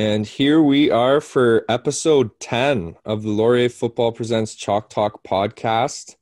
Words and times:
And 0.00 0.28
here 0.28 0.62
we 0.62 0.92
are 0.92 1.20
for 1.20 1.64
episode 1.68 2.38
10 2.38 2.94
of 3.04 3.24
the 3.24 3.30
Laurier 3.30 3.68
Football 3.68 4.12
Presents 4.12 4.54
Chalk 4.54 4.90
Talk 4.90 5.24
podcast. 5.24 6.14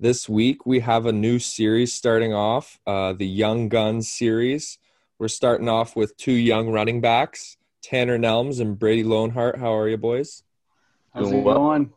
This 0.00 0.30
week 0.30 0.64
we 0.64 0.80
have 0.80 1.04
a 1.04 1.12
new 1.12 1.38
series 1.38 1.92
starting 1.92 2.32
off, 2.32 2.80
uh, 2.86 3.12
the 3.12 3.26
Young 3.26 3.68
Guns 3.68 4.08
series. 4.08 4.78
We're 5.18 5.28
starting 5.28 5.68
off 5.68 5.94
with 5.94 6.16
two 6.16 6.32
young 6.32 6.70
running 6.70 7.02
backs, 7.02 7.58
Tanner 7.82 8.18
Nelms 8.18 8.62
and 8.62 8.78
Brady 8.78 9.04
Loneheart. 9.04 9.58
How 9.58 9.76
are 9.76 9.90
you, 9.90 9.98
boys? 9.98 10.42
How's 11.12 11.30
it 11.30 11.44
going? 11.44 11.92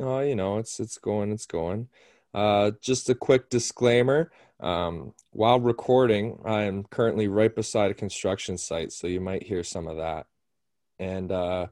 Oh, 0.00 0.18
you 0.18 0.34
know, 0.34 0.58
it's 0.58 0.80
it's 0.80 0.98
going, 0.98 1.30
it's 1.30 1.46
going. 1.46 1.90
Uh, 2.34 2.72
just 2.80 3.08
a 3.08 3.14
quick 3.14 3.50
disclaimer. 3.50 4.32
Um, 4.58 5.14
while 5.30 5.60
recording, 5.60 6.40
I 6.44 6.62
am 6.62 6.82
currently 6.82 7.28
right 7.28 7.54
beside 7.54 7.92
a 7.92 7.94
construction 7.94 8.58
site, 8.58 8.90
so 8.90 9.06
you 9.06 9.20
might 9.20 9.44
hear 9.44 9.62
some 9.62 9.86
of 9.86 9.98
that. 9.98 10.26
And 10.98 11.30
uh, 11.30 11.66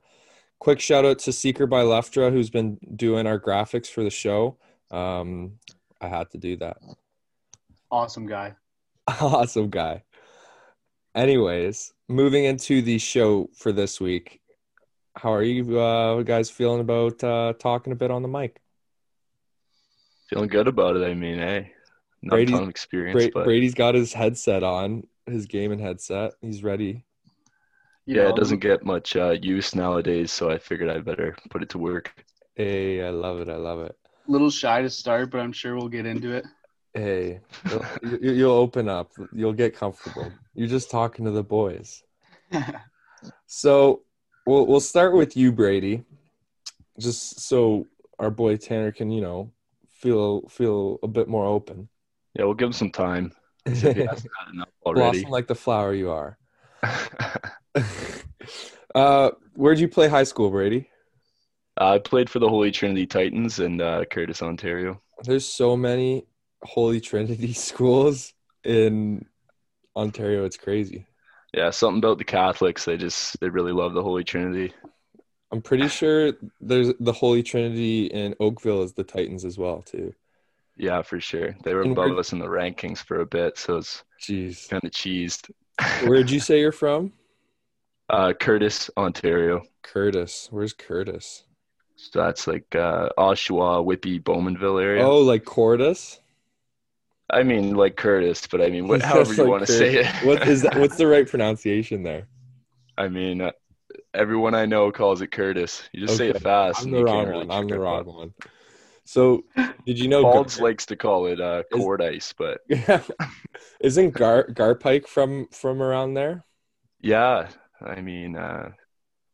quick 0.58 0.80
shout 0.80 1.04
out 1.04 1.18
to 1.20 1.32
Seeker 1.32 1.66
by 1.66 1.82
Leftra, 1.82 2.30
who's 2.32 2.50
been 2.50 2.78
doing 2.96 3.26
our 3.26 3.38
graphics 3.38 3.88
for 3.88 4.02
the 4.02 4.10
show. 4.10 4.58
Um, 4.90 5.58
I 6.00 6.08
had 6.08 6.30
to 6.30 6.38
do 6.38 6.56
that. 6.58 6.78
Awesome 7.90 8.26
guy. 8.26 8.54
awesome 9.08 9.70
guy. 9.70 10.02
Anyways, 11.14 11.92
moving 12.08 12.44
into 12.44 12.82
the 12.82 12.98
show 12.98 13.48
for 13.54 13.72
this 13.72 14.00
week. 14.00 14.40
How 15.16 15.32
are 15.32 15.42
you 15.42 15.78
uh, 15.78 16.22
guys 16.22 16.50
feeling 16.50 16.80
about 16.80 17.22
uh, 17.22 17.52
talking 17.58 17.92
a 17.92 17.96
bit 17.96 18.10
on 18.10 18.22
the 18.22 18.28
mic? 18.28 18.60
Feeling 20.28 20.48
good 20.48 20.66
about 20.66 20.96
it. 20.96 21.08
I 21.08 21.14
mean, 21.14 21.38
hey, 21.38 21.72
not 22.22 22.34
Brady- 22.34 22.52
a 22.52 22.56
ton 22.56 22.64
of 22.64 22.68
experience, 22.68 23.24
Bra- 23.26 23.30
but 23.32 23.44
Brady's 23.44 23.74
got 23.74 23.94
his 23.94 24.12
headset 24.12 24.64
on, 24.64 25.06
his 25.26 25.46
gaming 25.46 25.78
headset. 25.78 26.32
He's 26.40 26.64
ready. 26.64 27.04
You 28.06 28.16
yeah, 28.16 28.22
know, 28.24 28.28
it 28.30 28.36
doesn't 28.36 28.58
get 28.58 28.84
much 28.84 29.16
uh, 29.16 29.30
use 29.40 29.74
nowadays, 29.74 30.30
so 30.30 30.50
I 30.50 30.58
figured 30.58 30.90
I 30.90 30.98
better 30.98 31.36
put 31.50 31.62
it 31.62 31.70
to 31.70 31.78
work. 31.78 32.12
Hey, 32.54 33.02
I 33.02 33.10
love 33.10 33.40
it. 33.40 33.48
I 33.48 33.56
love 33.56 33.80
it. 33.80 33.96
A 34.28 34.30
little 34.30 34.50
shy 34.50 34.82
to 34.82 34.90
start, 34.90 35.30
but 35.30 35.40
I'm 35.40 35.52
sure 35.52 35.74
we'll 35.74 35.88
get 35.88 36.06
into 36.06 36.32
it. 36.32 36.44
Hey, 36.92 37.40
you'll, 37.68 37.84
you- 38.22 38.32
you'll 38.32 38.52
open 38.52 38.88
up. 38.88 39.10
You'll 39.34 39.52
get 39.52 39.74
comfortable. 39.76 40.32
You're 40.54 40.68
just 40.68 40.90
talking 40.90 41.24
to 41.24 41.30
the 41.30 41.42
boys. 41.44 42.02
So 43.46 44.02
we'll 44.46 44.66
we'll 44.66 44.80
start 44.80 45.14
with 45.14 45.36
you, 45.36 45.50
Brady. 45.52 46.04
Just 46.98 47.40
so 47.40 47.86
our 48.18 48.30
boy 48.30 48.56
Tanner 48.56 48.92
can, 48.92 49.10
you 49.10 49.22
know, 49.22 49.50
feel 49.88 50.46
feel 50.48 50.98
a 51.02 51.08
bit 51.08 51.28
more 51.28 51.46
open. 51.46 51.88
Yeah, 52.34 52.44
we'll 52.44 52.54
give 52.54 52.66
him 52.66 52.72
some 52.72 52.90
time. 52.90 53.32
He 53.64 53.70
hasn't 53.80 54.06
had 54.06 54.52
enough 54.52 54.68
already. 54.84 55.20
Blossom 55.22 55.30
like 55.30 55.46
the 55.46 55.54
flower 55.54 55.94
you 55.94 56.10
are. 56.10 56.36
uh, 58.94 59.30
where'd 59.54 59.78
you 59.78 59.88
play 59.88 60.08
high 60.08 60.24
school, 60.24 60.50
Brady? 60.50 60.88
I 61.76 61.98
played 61.98 62.30
for 62.30 62.38
the 62.38 62.48
Holy 62.48 62.70
Trinity 62.70 63.06
Titans 63.06 63.58
in 63.58 63.80
uh, 63.80 64.04
Courtice, 64.10 64.42
Ontario. 64.42 65.00
There's 65.24 65.46
so 65.46 65.76
many 65.76 66.26
Holy 66.62 67.00
Trinity 67.00 67.52
schools 67.52 68.32
in 68.62 69.26
Ontario. 69.96 70.44
It's 70.44 70.56
crazy. 70.56 71.06
Yeah, 71.52 71.70
something 71.70 71.98
about 71.98 72.18
the 72.18 72.24
Catholics. 72.24 72.84
They 72.84 72.96
just 72.96 73.38
they 73.40 73.48
really 73.48 73.72
love 73.72 73.94
the 73.94 74.02
Holy 74.02 74.24
Trinity. 74.24 74.72
I'm 75.52 75.62
pretty 75.62 75.88
sure 75.88 76.32
there's 76.60 76.92
the 76.98 77.12
Holy 77.12 77.42
Trinity 77.42 78.06
in 78.06 78.34
Oakville 78.40 78.82
is 78.82 78.92
the 78.94 79.04
Titans 79.04 79.44
as 79.44 79.56
well 79.56 79.82
too. 79.82 80.12
Yeah, 80.76 81.02
for 81.02 81.20
sure. 81.20 81.54
They 81.62 81.74
were 81.74 81.82
And 81.82 81.92
above 81.92 82.18
us 82.18 82.32
in 82.32 82.40
the 82.40 82.46
rankings 82.46 82.98
for 82.98 83.20
a 83.20 83.26
bit, 83.26 83.56
so 83.56 83.76
it's 83.76 84.02
Jeez. 84.20 84.68
kind 84.68 84.82
of 84.82 84.90
cheesed. 84.90 85.50
Where'd 86.06 86.30
you 86.30 86.40
say 86.40 86.58
you're 86.60 86.72
from? 86.72 87.12
Uh, 88.08 88.32
Courtice, 88.38 88.90
Ontario. 88.96 89.62
Courtice. 89.82 90.48
Where's 90.50 90.72
Courtice? 90.72 91.44
So 91.96 92.22
that's 92.22 92.46
like 92.46 92.74
uh, 92.74 93.08
Oshawa, 93.16 93.84
Whitby, 93.84 94.20
Bowmanville 94.20 94.82
area. 94.82 95.06
Oh, 95.06 95.20
like 95.20 95.44
Cordis? 95.44 96.20
I 97.30 97.42
mean, 97.42 97.74
like 97.74 97.96
Courtice, 97.96 98.46
but 98.46 98.60
I 98.60 98.68
mean, 98.68 98.88
what, 98.88 99.00
however 99.10 99.32
you 99.32 99.42
Like 99.44 99.50
want 99.50 99.66
to 99.66 99.72
say 99.72 99.94
it. 99.96 100.06
What 100.26 100.46
is 100.46 100.62
that? 100.62 100.76
What's 100.76 100.96
the 100.96 101.06
right 101.06 101.26
pronunciation 101.34 102.02
there? 102.02 102.26
I 102.98 103.08
mean, 103.08 103.40
uh, 103.40 103.52
everyone 104.12 104.54
I 104.54 104.66
know 104.66 104.92
calls 104.92 105.20
it 105.22 105.28
Courtice. 105.28 105.88
You 105.92 106.06
just 106.06 106.18
say 106.18 106.28
it 106.28 106.40
fast. 106.42 106.80
I'm 106.80 106.86
and 106.86 106.94
the 106.94 106.98
you 106.98 107.04
wrong 107.06 107.26
really 107.26 107.46
one. 107.46 107.50
I'm 107.58 107.68
the 107.68 107.78
wrong 107.80 108.04
one. 108.04 108.34
So, 109.04 109.44
did 109.86 109.98
you 109.98 110.08
know? 110.08 110.22
Balds 110.22 110.56
Gar- 110.56 110.64
likes 110.66 110.86
to 110.86 110.96
call 110.96 111.26
it 111.26 111.40
uh, 111.40 111.62
Is- 111.72 111.80
Cordice, 111.80 112.34
but 112.36 112.60
Isn't 113.80 114.10
Gar 114.12 114.48
Garpike 114.48 115.06
from 115.06 115.48
from 115.48 115.82
around 115.82 116.14
there? 116.14 116.44
yeah, 117.00 117.48
I 117.84 118.00
mean, 118.00 118.36
uh, 118.36 118.70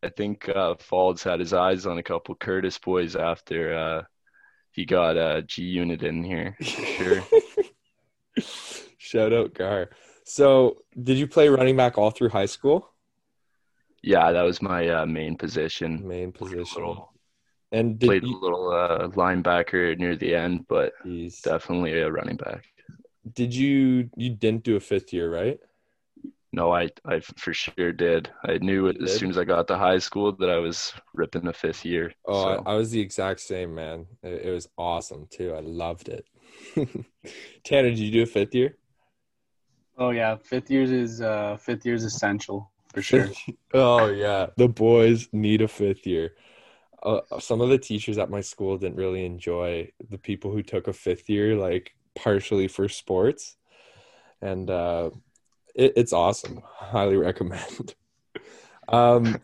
I 0.02 0.08
think 0.08 0.48
uh, 0.48 0.74
Faulds 0.74 1.22
had 1.22 1.40
his 1.40 1.52
eyes 1.52 1.86
on 1.86 1.98
a 1.98 2.02
couple 2.02 2.34
Courtice 2.34 2.78
boys 2.78 3.16
after 3.16 3.74
uh, 3.74 4.02
he 4.72 4.84
got 4.84 5.16
uh, 5.16 5.42
G 5.42 5.62
Unit 5.64 6.02
in 6.02 6.22
here. 6.24 6.56
Sure. 6.60 7.22
Shout 8.98 9.32
out 9.32 9.54
Gar. 9.54 9.90
So, 10.24 10.78
did 11.02 11.18
you 11.18 11.26
play 11.26 11.48
running 11.48 11.76
back 11.76 11.98
all 11.98 12.10
through 12.10 12.28
high 12.30 12.46
school? 12.46 12.92
yeah, 14.02 14.32
that 14.32 14.42
was 14.42 14.62
my 14.62 14.88
uh, 14.88 15.06
main 15.06 15.36
position. 15.36 16.06
Main 16.06 16.32
position. 16.32 16.82
little, 16.82 17.12
And 17.72 17.98
did 17.98 18.06
played 18.06 18.22
a 18.24 18.26
little 18.26 18.70
uh, 18.70 19.08
linebacker 19.08 19.98
near 19.98 20.16
the 20.16 20.34
end, 20.34 20.66
but 20.68 20.92
Jeez. 21.04 21.42
definitely 21.42 21.98
a 21.98 22.10
running 22.10 22.36
back. 22.36 22.64
did 23.34 23.54
you 23.54 24.08
you 24.16 24.30
didn't 24.30 24.64
do 24.64 24.76
a 24.76 24.80
fifth 24.80 25.12
year, 25.12 25.30
right? 25.32 25.58
No, 26.52 26.72
I, 26.72 26.88
I 27.04 27.20
for 27.20 27.52
sure 27.54 27.92
did. 27.92 28.30
I 28.44 28.58
knew 28.58 28.86
it 28.88 28.96
You 28.98 29.04
as 29.04 29.12
did? 29.12 29.20
soon 29.20 29.30
as 29.30 29.38
I 29.38 29.44
got 29.44 29.68
to 29.68 29.78
high 29.78 29.98
school 29.98 30.32
that 30.32 30.50
I 30.50 30.58
was 30.58 30.92
ripping 31.14 31.44
the 31.44 31.52
fifth 31.52 31.84
year. 31.84 32.12
Oh, 32.26 32.42
so. 32.42 32.62
I, 32.66 32.72
I 32.72 32.74
was 32.74 32.90
the 32.90 33.00
exact 33.00 33.40
same, 33.40 33.74
man. 33.74 34.06
It, 34.22 34.46
it 34.46 34.50
was 34.50 34.68
awesome 34.76 35.28
too. 35.30 35.54
I 35.54 35.60
loved 35.60 36.08
it. 36.08 36.26
Tanner, 37.64 37.90
did 37.90 37.98
you 37.98 38.10
do 38.10 38.22
a 38.22 38.26
fifth 38.26 38.54
year? 38.54 38.76
Oh 39.96 40.10
yeah, 40.10 40.36
fifth 40.36 40.70
years 40.70 40.90
is 40.90 41.20
uh 41.20 41.56
fifth 41.58 41.84
years 41.84 42.04
essential 42.04 42.70
for 42.92 43.02
sure. 43.02 43.28
oh 43.74 44.06
yeah, 44.06 44.46
the 44.56 44.68
boys 44.68 45.28
need 45.32 45.62
a 45.62 45.68
fifth 45.68 46.06
year. 46.06 46.34
Uh, 47.02 47.20
some 47.38 47.60
of 47.60 47.68
the 47.70 47.78
teachers 47.78 48.18
at 48.18 48.28
my 48.30 48.40
school 48.40 48.76
didn't 48.76 48.96
really 48.96 49.24
enjoy 49.24 49.90
the 50.10 50.18
people 50.18 50.50
who 50.50 50.62
took 50.62 50.88
a 50.88 50.92
fifth 50.92 51.30
year, 51.30 51.56
like 51.56 51.94
partially 52.14 52.68
for 52.68 52.88
sports, 52.88 53.56
and 54.42 54.70
uh, 54.70 55.10
it, 55.80 55.94
it's 55.96 56.12
awesome. 56.12 56.60
Highly 56.64 57.16
recommend. 57.16 57.94
um, 58.88 59.40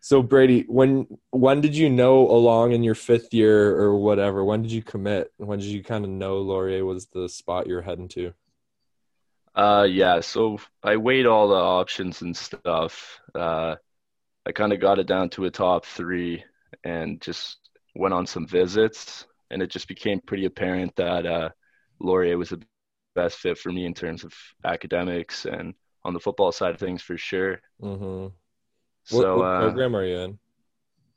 so 0.00 0.22
Brady, 0.22 0.64
when 0.68 1.06
when 1.30 1.60
did 1.60 1.76
you 1.76 1.90
know 1.90 2.28
along 2.28 2.72
in 2.72 2.82
your 2.82 2.94
fifth 2.94 3.34
year 3.34 3.76
or 3.76 3.96
whatever? 3.98 4.44
When 4.44 4.62
did 4.62 4.72
you 4.72 4.82
commit? 4.82 5.32
When 5.36 5.58
did 5.58 5.68
you 5.68 5.84
kind 5.84 6.04
of 6.04 6.10
know 6.10 6.38
Laurier 6.38 6.84
was 6.84 7.06
the 7.06 7.28
spot 7.28 7.66
you're 7.66 7.82
heading 7.82 8.08
to? 8.08 8.32
Uh, 9.54 9.86
yeah, 9.88 10.20
so 10.20 10.58
I 10.82 10.96
weighed 10.96 11.26
all 11.26 11.48
the 11.48 11.56
options 11.56 12.22
and 12.22 12.36
stuff. 12.36 13.20
Uh, 13.34 13.74
I 14.46 14.52
kind 14.52 14.72
of 14.72 14.80
got 14.80 14.98
it 14.98 15.06
down 15.06 15.30
to 15.30 15.46
a 15.46 15.50
top 15.50 15.84
three 15.84 16.44
and 16.84 17.20
just 17.20 17.58
went 17.94 18.14
on 18.14 18.26
some 18.26 18.46
visits, 18.46 19.26
and 19.50 19.60
it 19.60 19.70
just 19.70 19.88
became 19.88 20.20
pretty 20.20 20.44
apparent 20.44 20.94
that 20.96 21.26
uh, 21.26 21.50
Laurier 22.00 22.38
was 22.38 22.50
the 22.50 22.62
best 23.20 23.38
fit 23.38 23.58
for 23.58 23.72
me 23.72 23.84
in 23.84 23.94
terms 23.94 24.24
of 24.24 24.32
academics 24.64 25.44
and 25.44 25.74
on 26.04 26.14
the 26.14 26.20
football 26.20 26.52
side 26.52 26.74
of 26.74 26.80
things 26.80 27.02
for 27.02 27.16
sure. 27.16 27.60
Mm-hmm. 27.82 28.22
What, 28.22 29.22
So 29.22 29.38
what 29.38 29.44
uh, 29.44 29.60
program 29.60 29.96
are 29.96 30.04
you 30.04 30.18
in? 30.18 30.38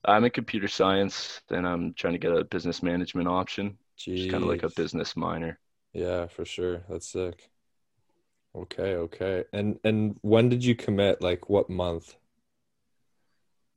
I'm 0.04 0.26
in 0.26 0.32
computer 0.32 0.68
science, 0.68 1.42
and 1.52 1.68
I'm 1.68 1.94
trying 1.94 2.14
to 2.14 2.20
get 2.20 2.36
a 2.36 2.44
business 2.44 2.82
management 2.82 3.28
option, 3.28 3.78
just 3.98 4.32
kind 4.32 4.44
of 4.44 4.50
like 4.50 4.64
a 4.64 4.72
business 4.76 5.16
minor. 5.16 5.60
Yeah, 5.94 6.26
for 6.28 6.46
sure. 6.46 6.82
That's 6.90 7.08
sick. 7.08 7.50
Okay, 8.56 8.96
okay. 8.96 9.44
And 9.54 9.80
and 9.84 10.18
when 10.22 10.50
did 10.50 10.64
you 10.64 10.76
commit? 10.76 11.22
Like 11.22 11.50
what 11.50 11.70
month? 11.70 12.16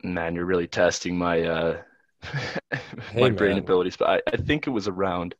Man, 0.02 0.34
you're 0.34 0.46
really 0.46 0.66
testing 0.66 1.16
my 1.18 1.42
uh 1.42 1.82
Hey, 3.12 3.20
my 3.20 3.30
brain 3.30 3.58
abilities, 3.58 3.96
but 3.96 4.08
I, 4.08 4.22
I 4.32 4.36
think 4.36 4.66
it 4.66 4.70
was 4.70 4.88
around 4.88 5.34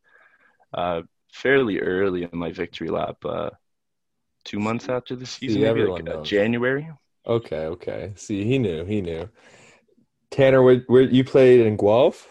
uh 0.74 1.02
fairly 1.34 1.80
early 1.80 2.22
in 2.22 2.38
my 2.38 2.52
victory 2.52 2.88
lap, 2.88 3.16
uh 3.24 3.50
two 4.44 4.60
months 4.60 4.88
after 4.88 5.16
the 5.16 5.26
season, 5.26 5.62
maybe 5.62 5.84
like 5.84 6.08
uh. 6.08 6.22
January. 6.22 6.88
Okay, 7.26 7.66
okay. 7.66 8.12
See, 8.16 8.44
he 8.44 8.58
knew, 8.58 8.84
he 8.84 9.00
knew. 9.00 9.28
Tanner, 10.30 10.62
where, 10.62 10.82
where 10.86 11.02
you 11.02 11.24
played 11.24 11.60
in 11.60 11.76
Guelph? 11.76 12.28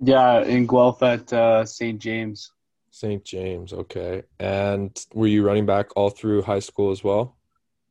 Yeah, 0.00 0.42
in 0.42 0.66
Guelph 0.66 1.02
at 1.02 1.32
uh, 1.32 1.64
St. 1.64 1.98
James. 1.98 2.52
St. 2.90 3.24
James, 3.24 3.72
okay. 3.72 4.24
And 4.38 4.92
were 5.14 5.26
you 5.26 5.46
running 5.46 5.66
back 5.66 5.86
all 5.96 6.10
through 6.10 6.42
high 6.42 6.58
school 6.58 6.90
as 6.90 7.02
well? 7.02 7.36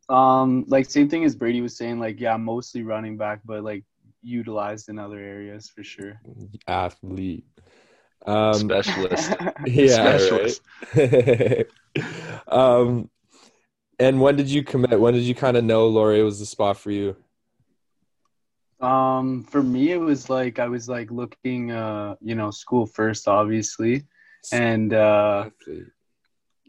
Um, 0.09 0.65
like 0.67 0.89
same 0.89 1.09
thing 1.09 1.23
as 1.23 1.35
Brady 1.35 1.61
was 1.61 1.75
saying, 1.75 1.99
like 1.99 2.19
yeah, 2.19 2.37
mostly 2.37 2.83
running 2.83 3.17
back, 3.17 3.41
but 3.43 3.63
like 3.63 3.83
utilized 4.21 4.89
in 4.89 4.99
other 4.99 5.19
areas 5.19 5.69
for 5.69 5.83
sure. 5.83 6.21
Athlete. 6.67 7.45
Um, 8.25 8.53
Specialist. 8.53 9.35
yeah, 9.65 10.17
Specialist. 10.17 10.61
right. 10.95 11.65
um, 12.47 13.09
and 13.99 14.21
when 14.21 14.35
did 14.35 14.49
you 14.49 14.63
commit? 14.63 14.99
When 14.99 15.13
did 15.13 15.23
you 15.23 15.35
kind 15.35 15.57
of 15.57 15.63
know 15.63 15.87
Laurier 15.87 16.23
was 16.23 16.39
the 16.39 16.45
spot 16.45 16.77
for 16.77 16.91
you? 16.91 17.15
Um, 18.79 19.43
for 19.43 19.63
me, 19.63 19.91
it 19.91 19.97
was 19.97 20.29
like 20.29 20.59
I 20.59 20.67
was 20.67 20.87
like 20.87 21.09
looking, 21.09 21.71
uh, 21.71 22.15
you 22.21 22.35
know, 22.35 22.51
school 22.51 22.85
first, 22.85 23.27
obviously, 23.27 24.03
and 24.51 24.93
uh, 24.93 25.49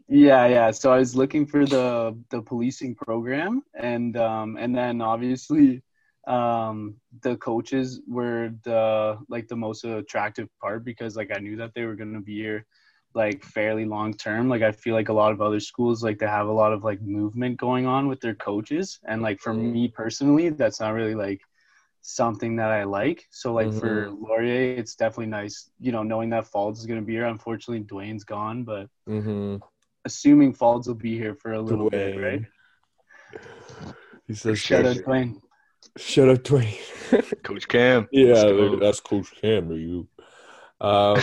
yeah, 0.07 0.47
yeah. 0.47 0.71
So 0.71 0.91
I 0.91 0.97
was 0.97 1.15
looking 1.15 1.45
for 1.45 1.65
the 1.65 2.17
the 2.31 2.41
policing 2.41 2.95
program, 2.95 3.63
and 3.75 4.17
um, 4.17 4.57
and 4.57 4.75
then 4.75 5.01
obviously, 5.01 5.83
um, 6.29 6.95
the 7.21 7.37
coaches 7.37 8.01
were 8.07 8.51
the 8.63 9.17
like 9.29 9.47
the 9.49 9.55
most 9.57 9.85
attractive 9.85 10.49
part 10.61 10.85
because 10.85 11.17
like 11.17 11.31
I 11.35 11.39
knew 11.39 11.57
that 11.57 11.73
they 11.75 11.85
were 11.85 11.95
gonna 11.95 12.21
be 12.21 12.35
here 12.37 12.65
like 13.15 13.43
fairly 13.43 13.85
long 13.85 14.13
term. 14.13 14.49
Like 14.49 14.61
I 14.63 14.71
feel 14.71 14.95
like 14.95 15.09
a 15.09 15.13
lot 15.13 15.31
of 15.33 15.41
other 15.41 15.59
schools 15.59 16.03
like 16.03 16.19
they 16.19 16.27
have 16.27 16.47
a 16.47 16.51
lot 16.53 16.73
of 16.73 16.83
like 16.83 17.01
movement 17.01 17.57
going 17.57 17.87
on 17.87 18.07
with 18.07 18.21
their 18.21 18.35
coaches, 18.35 18.99
and 19.07 19.21
like 19.23 19.39
for 19.41 19.53
me 19.53 19.89
personally, 19.89 20.49
that's 20.49 20.79
not 20.79 20.93
really 20.93 21.15
like 21.15 21.41
something 22.01 22.55
that 22.57 22.71
I 22.71 22.83
like. 22.85 23.27
So 23.31 23.53
like 23.53 23.73
for 23.73 24.09
Laurier, 24.11 24.75
it's 24.75 24.95
definitely 24.95 25.27
nice, 25.27 25.71
you 25.79 25.91
know, 25.91 26.03
knowing 26.03 26.29
that 26.31 26.45
Faulds 26.45 26.77
is 26.79 26.85
gonna 26.85 27.01
be 27.01 27.13
here. 27.13 27.25
Unfortunately, 27.25 27.83
Dwayne's 27.83 28.23
gone, 28.23 28.63
but 28.63 28.87
Mm-hmm. 29.07 29.57
assuming 30.05 30.53
Faulds 30.53 30.87
will 30.87 30.95
be 30.95 31.17
here 31.17 31.35
for 31.35 31.53
a 31.53 31.61
little 31.61 31.87
bit, 31.87 32.15
right? 32.15 32.41
He 34.27 34.33
says, 34.33 34.59
Shout 34.59 34.85
out 34.85 34.97
Dwayne. 34.97 35.41
Shut 35.99 36.29
up, 36.29 36.43
Dwayne." 36.43 36.77
Coach 37.43 37.67
Cam. 37.67 38.07
yeah, 38.11 38.75
that's 38.79 38.99
Coach 38.99 39.33
Cam. 39.41 39.71
Are 39.71 39.75
you? 39.75 40.07
Um, 40.81 41.19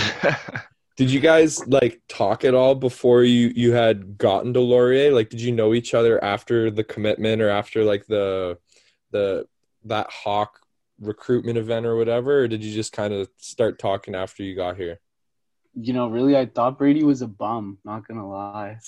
did 0.97 1.11
you 1.11 1.21
guys 1.21 1.67
like 1.67 2.01
talk 2.09 2.45
at 2.45 2.55
all 2.55 2.75
before 2.75 3.23
you 3.23 3.53
you 3.55 3.73
had 3.73 4.19
gotten 4.19 4.53
to 4.55 4.61
Laurier? 4.61 5.13
Like, 5.13 5.31
did 5.31 5.41
you 5.41 5.53
know 5.53 5.75
each 5.75 5.95
other 5.95 6.23
after 6.23 6.71
the 6.71 6.85
commitment 6.85 7.43
or 7.43 7.51
after 7.51 7.85
like 7.85 8.07
the 8.07 8.59
the 9.11 9.47
that 9.85 10.09
Hawk 10.11 10.61
recruitment 11.01 11.59
event 11.59 11.87
or 11.87 11.97
whatever, 11.97 12.41
or 12.41 12.49
did 12.49 12.65
you 12.65 12.73
just 12.73 12.93
kind 12.93 13.13
of 13.13 13.29
start 13.37 13.79
talking 13.79 14.15
after 14.15 14.43
you 14.43 14.57
got 14.57 14.77
here? 14.77 15.01
You 15.75 15.93
know, 15.93 16.09
really, 16.09 16.37
I 16.37 16.47
thought 16.47 16.79
Brady 16.79 17.05
was 17.05 17.23
a 17.23 17.29
bum. 17.29 17.79
Not 17.85 18.09
gonna 18.09 18.29
lie. 18.29 18.79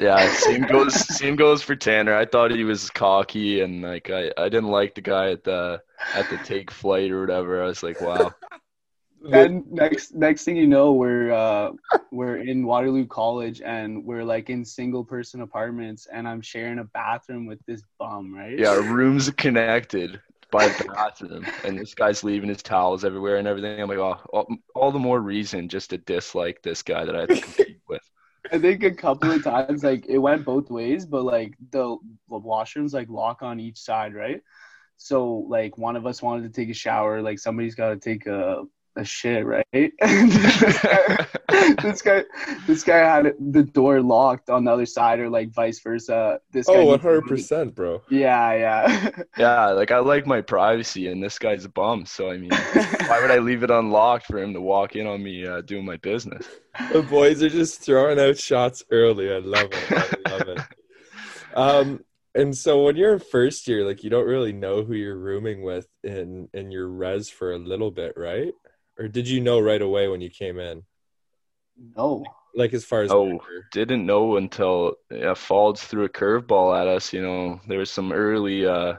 Yeah, 0.00 0.32
same 0.32 0.62
goes 0.62 0.94
same 1.18 1.36
goes 1.36 1.62
for 1.62 1.76
Tanner. 1.76 2.14
I 2.14 2.24
thought 2.24 2.50
he 2.50 2.64
was 2.64 2.90
cocky 2.90 3.60
and 3.60 3.82
like 3.82 4.10
I, 4.10 4.32
I 4.36 4.48
didn't 4.48 4.70
like 4.70 4.94
the 4.94 5.02
guy 5.02 5.30
at 5.30 5.44
the 5.44 5.82
at 6.14 6.28
the 6.30 6.38
take 6.38 6.70
flight 6.70 7.10
or 7.10 7.20
whatever. 7.20 7.62
I 7.62 7.66
was 7.66 7.82
like, 7.82 8.00
wow. 8.00 8.32
And 9.32 9.70
next, 9.70 10.14
next 10.14 10.44
thing 10.44 10.56
you 10.56 10.66
know, 10.66 10.92
we're 10.92 11.30
uh, 11.30 11.72
we're 12.10 12.38
in 12.38 12.64
Waterloo 12.64 13.06
College, 13.06 13.60
and 13.60 14.02
we're 14.02 14.24
like 14.24 14.48
in 14.48 14.64
single 14.64 15.04
person 15.04 15.42
apartments, 15.42 16.08
and 16.10 16.26
I'm 16.26 16.40
sharing 16.40 16.78
a 16.78 16.84
bathroom 16.84 17.44
with 17.44 17.58
this 17.66 17.82
bum, 17.98 18.34
right? 18.34 18.58
Yeah, 18.58 18.76
rooms 18.76 19.28
are 19.28 19.32
connected 19.32 20.20
by 20.50 20.68
bathroom, 20.86 21.44
and 21.64 21.78
this 21.78 21.94
guy's 21.94 22.24
leaving 22.24 22.48
his 22.48 22.62
towels 22.62 23.04
everywhere 23.04 23.36
and 23.36 23.46
everything. 23.46 23.80
I'm 23.80 23.90
like, 23.90 23.98
oh, 23.98 24.18
all, 24.32 24.46
all 24.74 24.90
the 24.90 24.98
more 24.98 25.20
reason 25.20 25.68
just 25.68 25.90
to 25.90 25.98
dislike 25.98 26.62
this 26.62 26.82
guy 26.82 27.04
that 27.04 27.14
I 27.14 27.20
have 27.20 27.28
to 27.28 27.40
compete 27.40 27.80
with. 27.88 28.02
I 28.52 28.58
think 28.58 28.82
a 28.82 28.90
couple 28.90 29.30
of 29.30 29.44
times 29.44 29.84
like 29.84 30.06
it 30.06 30.18
went 30.18 30.44
both 30.44 30.70
ways, 30.70 31.06
but 31.06 31.22
like 31.22 31.54
the, 31.70 31.96
washrooms 32.30 32.92
like 32.92 33.08
lock 33.08 33.42
on 33.42 33.60
each 33.60 33.78
side, 33.78 34.14
right? 34.14 34.42
So 34.96 35.46
like 35.48 35.78
one 35.78 35.96
of 35.96 36.06
us 36.06 36.22
wanted 36.22 36.42
to 36.42 36.60
take 36.60 36.70
a 36.70 36.74
shower, 36.74 37.22
like 37.22 37.38
somebody's 37.38 37.74
got 37.74 37.90
to 37.90 37.96
take 37.96 38.26
a 38.26 38.64
a 39.00 39.04
shit, 39.04 39.44
right? 39.46 39.64
This, 39.72 40.62
guy, 40.82 41.26
this 41.82 42.02
guy, 42.02 42.24
this 42.66 42.82
guy 42.84 42.98
had 42.98 43.34
the 43.40 43.62
door 43.62 44.02
locked 44.02 44.50
on 44.50 44.64
the 44.64 44.72
other 44.72 44.86
side, 44.86 45.20
or 45.20 45.28
like 45.30 45.52
vice 45.52 45.80
versa. 45.80 46.40
This 46.52 46.70
guy 46.70 46.74
Oh, 46.74 46.80
needs 46.84 46.88
one 46.88 46.98
to 46.98 47.02
hundred 47.06 47.20
leave. 47.22 47.28
percent, 47.28 47.74
bro. 47.74 48.02
Yeah, 48.10 48.54
yeah. 48.54 49.10
Yeah, 49.36 49.70
like 49.70 49.90
I 49.90 49.98
like 49.98 50.26
my 50.26 50.40
privacy, 50.40 51.08
and 51.08 51.22
this 51.22 51.38
guy's 51.38 51.64
a 51.64 51.68
bum. 51.68 52.06
So 52.06 52.30
I 52.30 52.36
mean, 52.36 52.50
why 53.06 53.20
would 53.20 53.30
I 53.30 53.38
leave 53.38 53.62
it 53.62 53.70
unlocked 53.70 54.26
for 54.26 54.38
him 54.38 54.52
to 54.54 54.60
walk 54.60 54.96
in 54.96 55.06
on 55.06 55.22
me 55.22 55.46
uh, 55.46 55.62
doing 55.62 55.84
my 55.84 55.96
business? 55.98 56.46
The 56.88 57.02
boys 57.02 57.42
are 57.42 57.48
just 57.48 57.82
throwing 57.82 58.18
out 58.20 58.38
shots 58.38 58.82
early. 58.90 59.32
I 59.32 59.38
love 59.38 59.72
it. 59.72 59.92
I 59.96 60.30
love 60.30 60.48
it. 60.48 60.62
Um, 61.54 62.00
and 62.34 62.56
so 62.56 62.84
when 62.84 62.96
you're 62.96 63.14
in 63.14 63.18
first 63.18 63.66
year, 63.66 63.84
like 63.84 64.04
you 64.04 64.10
don't 64.10 64.26
really 64.26 64.52
know 64.52 64.84
who 64.84 64.94
you're 64.94 65.18
rooming 65.18 65.62
with 65.62 65.86
in 66.04 66.48
in 66.54 66.70
your 66.70 66.88
res 66.88 67.28
for 67.28 67.52
a 67.52 67.58
little 67.58 67.90
bit, 67.90 68.14
right? 68.16 68.52
Or 69.00 69.08
did 69.08 69.26
you 69.26 69.40
know 69.40 69.58
right 69.58 69.80
away 69.80 70.08
when 70.08 70.20
you 70.20 70.30
came 70.30 70.58
in? 70.58 70.82
no. 71.96 72.24
Like 72.54 72.74
as 72.74 72.84
far 72.84 73.02
as 73.02 73.10
Oh. 73.12 73.26
member? 73.26 73.66
Didn't 73.72 74.04
know 74.04 74.36
until 74.36 74.96
yeah, 75.10 75.34
Faulds 75.34 75.78
threw 75.78 76.04
a 76.04 76.08
curveball 76.08 76.78
at 76.78 76.86
us. 76.88 77.12
You 77.12 77.22
know, 77.22 77.60
there 77.68 77.78
was 77.78 77.90
some 77.90 78.12
early, 78.12 78.66
uh, 78.66 78.94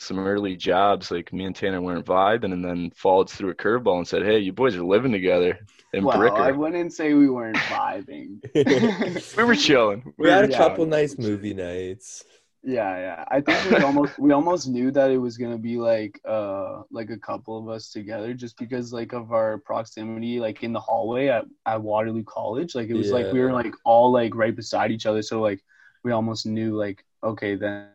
some 0.00 0.18
early 0.18 0.56
jobs. 0.56 1.10
Like 1.10 1.32
me 1.32 1.44
and 1.44 1.54
Tanner 1.54 1.80
weren't 1.80 2.04
vibing, 2.04 2.52
and 2.52 2.64
then 2.64 2.90
Faulds 2.90 3.30
threw 3.30 3.50
a 3.50 3.54
curveball 3.54 3.98
and 3.98 4.08
said, 4.08 4.24
"Hey, 4.24 4.40
you 4.40 4.52
boys 4.52 4.74
are 4.76 4.82
living 4.82 5.12
together 5.12 5.60
in 5.92 6.04
Well, 6.04 6.18
Bricker." 6.18 6.40
I 6.40 6.50
wouldn't 6.50 6.92
say 6.92 7.14
we 7.14 7.30
weren't 7.30 7.56
vibing. 7.56 8.42
we 9.36 9.44
were 9.44 9.54
chilling. 9.54 10.12
we 10.18 10.28
had 10.28 10.50
a 10.50 10.54
couple 10.56 10.84
nice 10.84 11.16
movie 11.16 11.54
nights. 11.54 12.24
Yeah, 12.62 12.96
yeah. 12.98 13.24
I 13.28 13.40
think 13.40 13.70
we 13.70 13.76
almost 13.82 14.18
we 14.18 14.32
almost 14.32 14.68
knew 14.68 14.90
that 14.90 15.10
it 15.10 15.16
was 15.16 15.38
gonna 15.38 15.56
be 15.58 15.78
like 15.78 16.20
uh 16.28 16.82
like 16.90 17.08
a 17.10 17.16
couple 17.16 17.58
of 17.58 17.68
us 17.68 17.90
together 17.90 18.34
just 18.34 18.58
because 18.58 18.92
like 18.92 19.14
of 19.14 19.32
our 19.32 19.58
proximity 19.58 20.40
like 20.40 20.62
in 20.62 20.74
the 20.74 20.80
hallway 20.80 21.28
at, 21.28 21.46
at 21.64 21.80
Waterloo 21.80 22.24
College. 22.24 22.74
Like 22.74 22.88
it 22.88 22.94
was 22.94 23.12
like 23.12 23.32
we 23.32 23.40
were 23.40 23.52
like 23.52 23.74
all 23.84 24.12
like 24.12 24.34
right 24.34 24.54
beside 24.54 24.90
each 24.90 25.06
other. 25.06 25.22
So 25.22 25.40
like 25.40 25.62
we 26.04 26.12
almost 26.12 26.44
knew 26.44 26.76
like 26.76 27.02
okay 27.22 27.54
then 27.54 27.88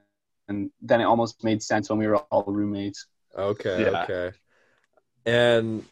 and 0.48 0.72
then 0.82 1.02
it 1.02 1.06
almost 1.06 1.44
made 1.44 1.62
sense 1.62 1.90
when 1.90 2.00
we 2.00 2.08
were 2.08 2.18
all 2.18 2.44
roommates. 2.48 3.06
Okay, 3.38 3.82
Yeah. 3.82 4.04
okay. 4.04 4.38
And 5.26 5.84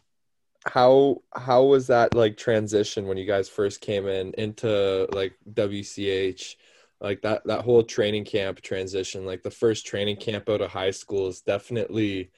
how 0.66 1.22
how 1.34 1.64
was 1.64 1.88
that 1.88 2.14
like 2.14 2.36
transition 2.36 3.06
when 3.06 3.18
you 3.18 3.26
guys 3.26 3.48
first 3.48 3.80
came 3.80 4.08
in 4.08 4.32
into 4.34 5.06
like 5.12 5.34
WCH? 5.52 6.56
Like 7.04 7.20
that 7.20 7.46
that 7.46 7.60
whole 7.60 7.82
training 7.82 8.24
camp 8.24 8.62
transition, 8.62 9.26
like 9.26 9.42
the 9.42 9.50
first 9.50 9.84
training 9.84 10.16
camp 10.16 10.48
out 10.48 10.62
of 10.62 10.70
high 10.70 10.90
school 10.90 11.28
is 11.28 11.42
definitely, 11.42 12.30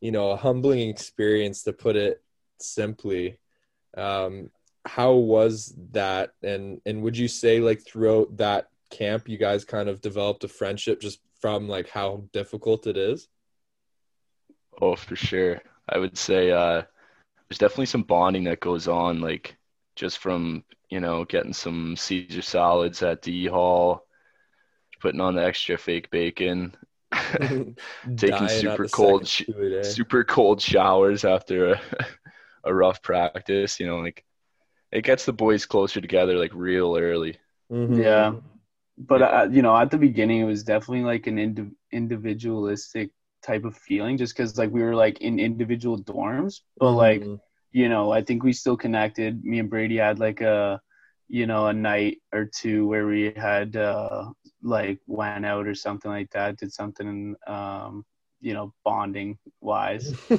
you 0.00 0.10
know, 0.10 0.30
a 0.30 0.36
humbling 0.36 0.88
experience 0.88 1.64
to 1.64 1.74
put 1.74 1.96
it 1.96 2.22
simply. 2.58 3.36
Um, 3.94 4.50
how 4.86 5.12
was 5.12 5.74
that 5.92 6.32
and 6.42 6.80
and 6.86 7.02
would 7.02 7.18
you 7.18 7.28
say 7.28 7.60
like 7.60 7.82
throughout 7.84 8.38
that 8.38 8.70
camp 8.88 9.28
you 9.28 9.36
guys 9.36 9.66
kind 9.66 9.90
of 9.90 10.00
developed 10.00 10.44
a 10.44 10.48
friendship 10.48 11.02
just 11.02 11.20
from 11.38 11.68
like 11.68 11.90
how 11.90 12.24
difficult 12.32 12.86
it 12.86 12.96
is? 12.96 13.28
Oh, 14.80 14.96
for 14.96 15.14
sure. 15.14 15.60
I 15.86 15.98
would 15.98 16.16
say 16.16 16.50
uh, 16.52 16.84
there's 17.50 17.58
definitely 17.58 17.84
some 17.84 18.04
bonding 18.04 18.44
that 18.44 18.60
goes 18.60 18.88
on, 18.88 19.20
like 19.20 19.58
just 19.94 20.16
from 20.16 20.64
you 20.90 21.00
know 21.00 21.24
getting 21.24 21.52
some 21.52 21.96
Caesar 21.96 22.42
salads 22.42 23.02
at 23.02 23.22
D 23.22 23.46
Hall, 23.46 24.06
putting 25.00 25.20
on 25.20 25.34
the 25.34 25.44
extra 25.44 25.78
fake 25.78 26.10
bacon, 26.10 26.76
taking 28.16 28.48
super 28.48 28.88
cold, 28.88 29.26
sh- 29.28 29.44
food, 29.46 29.72
eh? 29.72 29.94
super 29.94 30.24
cold 30.24 30.60
showers 30.62 31.24
after 31.24 31.72
a, 31.74 31.82
a 32.64 32.74
rough 32.74 33.02
practice. 33.02 33.80
You 33.80 33.86
know, 33.86 33.98
like 34.00 34.24
it 34.92 35.04
gets 35.04 35.24
the 35.26 35.32
boys 35.34 35.66
closer 35.66 36.00
together 36.00 36.36
like 36.38 36.54
real 36.54 36.96
early. 36.96 37.38
Mhm. 37.70 38.02
Yeah. 38.02 38.34
But 38.98 39.22
uh, 39.22 39.48
you 39.50 39.62
know, 39.62 39.76
at 39.76 39.90
the 39.90 39.98
beginning, 39.98 40.40
it 40.40 40.44
was 40.44 40.64
definitely 40.64 41.04
like 41.04 41.26
an 41.26 41.38
indi- 41.38 41.72
individualistic 41.92 43.12
type 43.42 43.64
of 43.64 43.76
feeling, 43.76 44.18
just 44.18 44.36
because 44.36 44.58
like 44.58 44.70
we 44.70 44.82
were 44.82 44.94
like 44.94 45.20
in 45.20 45.38
individual 45.40 46.02
dorms. 46.02 46.60
But 46.78 46.92
like, 46.92 47.22
Mhm. 47.22 47.40
You 47.72 47.88
know, 47.88 48.10
I 48.10 48.22
think 48.22 48.42
we 48.42 48.52
still 48.52 48.76
connected. 48.76 49.44
Me 49.44 49.58
and 49.60 49.70
Brady 49.70 49.96
had 49.96 50.18
like 50.18 50.40
a, 50.40 50.80
you 51.28 51.46
know, 51.46 51.66
a 51.68 51.72
night 51.72 52.18
or 52.32 52.44
two 52.46 52.86
where 52.88 53.06
we 53.06 53.32
had 53.36 53.76
uh 53.76 54.30
like 54.62 54.98
went 55.06 55.46
out 55.46 55.66
or 55.66 55.74
something 55.74 56.10
like 56.10 56.30
that, 56.32 56.58
did 56.58 56.72
something, 56.72 57.34
um, 57.46 58.04
you 58.40 58.52
know, 58.54 58.74
bonding 58.84 59.38
wise. 59.60 60.12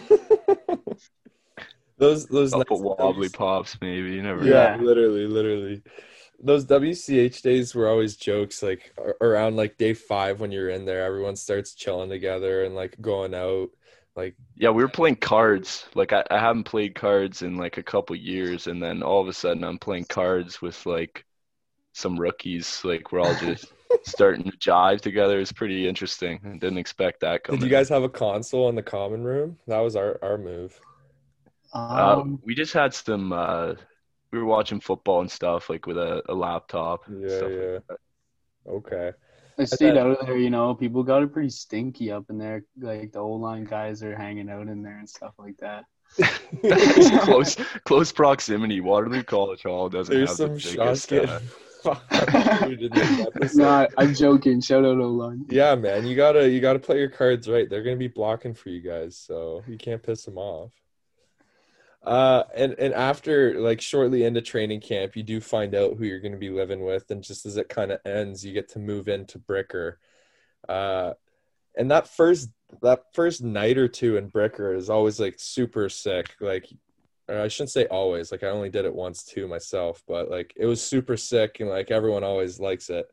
those 1.98 2.26
those 2.28 2.52
Couple 2.52 2.78
nights- 2.80 2.98
wobbly 3.00 3.30
pops, 3.30 3.78
maybe. 3.82 4.12
You 4.14 4.24
never. 4.24 4.44
yeah, 4.44 4.76
Yeah. 4.76 4.82
literally, 4.82 5.28
literally. 5.28 5.82
Those 6.44 6.66
WCH 6.66 7.42
days 7.44 7.76
were 7.76 7.88
always 7.88 8.16
jokes. 8.18 8.64
Like 8.64 8.94
around 9.22 9.56
like 9.58 9.78
day 9.78 9.94
five 9.94 10.40
when 10.40 10.52
you're 10.52 10.70
in 10.70 10.86
there, 10.86 11.04
everyone 11.06 11.36
starts 11.36 11.76
chilling 11.76 12.10
together 12.10 12.64
and 12.64 12.76
like 12.76 13.00
going 13.00 13.36
out. 13.36 13.70
Like 14.16 14.36
Yeah, 14.58 14.70
we 14.70 14.84
were 14.84 14.90
playing 14.90 15.18
cards. 15.18 15.86
Like 15.96 16.14
I, 16.14 16.24
I 16.30 16.40
haven't 16.40 16.66
played 16.66 16.96
cards 16.96 17.42
in 17.42 17.58
like 17.58 17.78
a 17.78 17.84
couple 17.84 18.16
years, 18.16 18.68
and 18.68 18.82
then 18.82 19.04
all 19.04 19.22
of 19.22 19.28
a 19.28 19.34
sudden 19.34 19.64
I'm 19.64 19.80
playing 19.80 20.06
cards 20.06 20.62
with 20.62 20.86
like 20.86 21.26
some 21.94 22.20
rookies. 22.20 22.84
Like 22.84 23.12
we're 23.12 23.22
all 23.22 23.36
just 23.36 23.72
starting 24.04 24.44
to 24.46 24.58
jive 24.58 25.02
together. 25.02 25.40
It's 25.40 25.52
pretty 25.52 25.88
interesting. 25.88 26.40
I 26.46 26.58
didn't 26.58 26.78
expect 26.78 27.22
that 27.22 27.44
coming. 27.44 27.60
Did 27.60 27.66
you 27.66 27.72
guys 27.72 27.90
have 27.90 28.04
a 28.04 28.10
console 28.10 28.70
in 28.70 28.76
the 28.76 28.84
common 28.84 29.24
room? 29.24 29.58
That 29.68 29.80
was 29.80 29.96
our, 29.96 30.20
our 30.22 30.38
move. 30.38 30.80
Uh, 31.74 32.20
Um, 32.20 32.40
we 32.44 32.56
just 32.56 32.74
had 32.74 32.94
some. 32.94 33.32
Uh, 33.32 33.76
we 34.32 34.40
were 34.40 34.46
watching 34.46 34.80
football 34.80 35.22
and 35.22 35.30
stuff, 35.32 35.70
like 35.70 35.86
with 35.86 35.98
a, 35.98 36.22
a 36.30 36.34
laptop. 36.34 37.04
Yeah, 37.10 37.28
stuff 37.28 37.44
like 37.44 37.54
yeah. 37.54 37.80
that. 37.90 37.98
Okay. 38.68 39.12
I 39.58 39.66
stayed 39.66 39.98
out 39.98 40.12
of 40.12 40.26
there, 40.26 40.38
you 40.38 40.50
know. 40.50 40.74
People 40.74 41.04
got 41.04 41.24
it 41.24 41.34
pretty 41.34 41.50
stinky 41.50 42.12
up 42.12 42.26
in 42.30 42.38
there. 42.38 42.64
Like 42.80 43.12
the 43.12 43.20
old 43.20 43.42
line 43.42 43.66
guys 43.66 44.04
are 44.04 44.16
hanging 44.16 44.50
out 44.50 44.68
in 44.68 44.82
there 44.82 44.98
and 44.98 45.10
stuff 45.10 45.34
like 45.38 45.58
that. 45.58 45.86
close 47.24 47.56
close 47.86 48.12
proximity. 48.12 48.82
Waterloo 48.82 49.24
College 49.24 49.64
Hall 49.64 49.90
doesn't 49.90 50.14
There's 50.14 50.30
have 50.30 50.38
some 50.38 50.54
the 50.56 50.60
shots 50.60 51.06
biggest, 51.06 51.32
uh, 51.32 51.40
getting. 51.40 51.48
no, 53.56 53.88
I'm 53.98 54.14
joking. 54.14 54.62
Shout 54.62 54.86
out 54.86 55.00
O 55.00 55.08
line. 55.08 55.46
Yeah, 55.50 55.76
man, 55.76 56.06
you 56.06 56.16
gotta 56.16 56.50
you 56.50 56.60
gotta 56.60 56.80
play 56.80 57.00
your 57.00 57.10
cards 57.10 57.48
right. 57.48 57.70
They're 57.70 57.84
gonna 57.84 57.96
be 57.96 58.08
blocking 58.08 58.54
for 58.54 58.70
you 58.70 58.82
guys, 58.82 59.18
so 59.18 59.64
you 59.68 59.78
can't 59.78 60.04
piss 60.04 60.26
them 60.26 60.38
off. 60.38 60.72
Uh, 62.04 62.44
and 62.56 62.74
and 62.80 62.94
after 62.94 63.60
like 63.60 63.80
shortly 63.80 64.24
into 64.24 64.42
training 64.42 64.82
camp, 64.82 65.16
you 65.16 65.24
do 65.24 65.40
find 65.40 65.76
out 65.76 65.98
who 65.98 66.06
you're 66.06 66.20
gonna 66.20 66.38
be 66.38 66.50
living 66.50 66.84
with, 66.84 67.10
and 67.12 67.24
just 67.24 67.46
as 67.46 67.58
it 67.58 67.70
kind 67.70 67.92
of 67.92 68.00
ends, 68.06 68.44
you 68.44 68.54
get 68.54 68.70
to 68.70 68.80
move 68.80 69.08
into 69.08 69.38
Bricker. 69.40 69.96
Uh, 70.68 71.14
and 71.78 71.92
that 71.92 72.08
first 72.08 72.50
that 72.82 73.04
first 73.14 73.44
night 73.44 73.78
or 73.78 73.88
two 73.88 74.18
in 74.18 74.32
Bricker 74.32 74.76
is 74.76 74.90
always 74.90 75.20
like 75.20 75.36
super 75.38 75.90
sick. 75.90 76.36
Like 76.40 76.68
I 77.30 77.48
shouldn't 77.48 77.72
say 77.72 77.86
always. 77.88 78.32
Like 78.32 78.44
I 78.44 78.50
only 78.50 78.70
did 78.70 78.86
it 78.86 78.96
once 78.96 79.24
too 79.24 79.48
myself, 79.48 80.04
but 80.08 80.30
like 80.30 80.54
it 80.56 80.66
was 80.66 80.82
super 80.82 81.18
sick, 81.18 81.60
and 81.60 81.70
like 81.70 81.92
everyone 81.92 82.24
always 82.24 82.60
likes 82.60 82.90
it. 82.90 83.06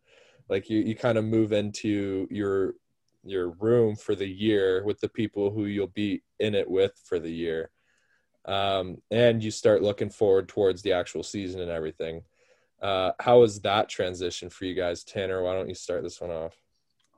Like 0.48 0.70
you 0.70 0.78
you 0.80 0.96
kind 0.96 1.18
of 1.18 1.24
move 1.24 1.52
into 1.52 2.26
your 2.30 2.74
your 3.24 3.50
room 3.50 3.96
for 3.96 4.14
the 4.14 4.28
year 4.28 4.82
with 4.84 5.00
the 5.00 5.08
people 5.08 5.50
who 5.50 5.66
you'll 5.66 5.88
be 5.88 6.22
in 6.38 6.54
it 6.54 6.70
with 6.70 6.92
for 7.04 7.18
the 7.18 7.30
year. 7.30 7.70
Um, 8.44 8.98
and 9.10 9.42
you 9.42 9.50
start 9.50 9.82
looking 9.82 10.10
forward 10.10 10.48
towards 10.48 10.82
the 10.82 10.92
actual 10.92 11.22
season 11.22 11.60
and 11.60 11.70
everything. 11.70 12.22
Uh, 12.80 13.12
how 13.20 13.40
was 13.40 13.60
that 13.60 13.88
transition 13.88 14.48
for 14.48 14.64
you 14.64 14.74
guys, 14.74 15.04
Tanner? 15.04 15.42
Why 15.42 15.54
don't 15.54 15.68
you 15.68 15.74
start 15.74 16.02
this 16.02 16.20
one 16.20 16.30
off? 16.30 16.56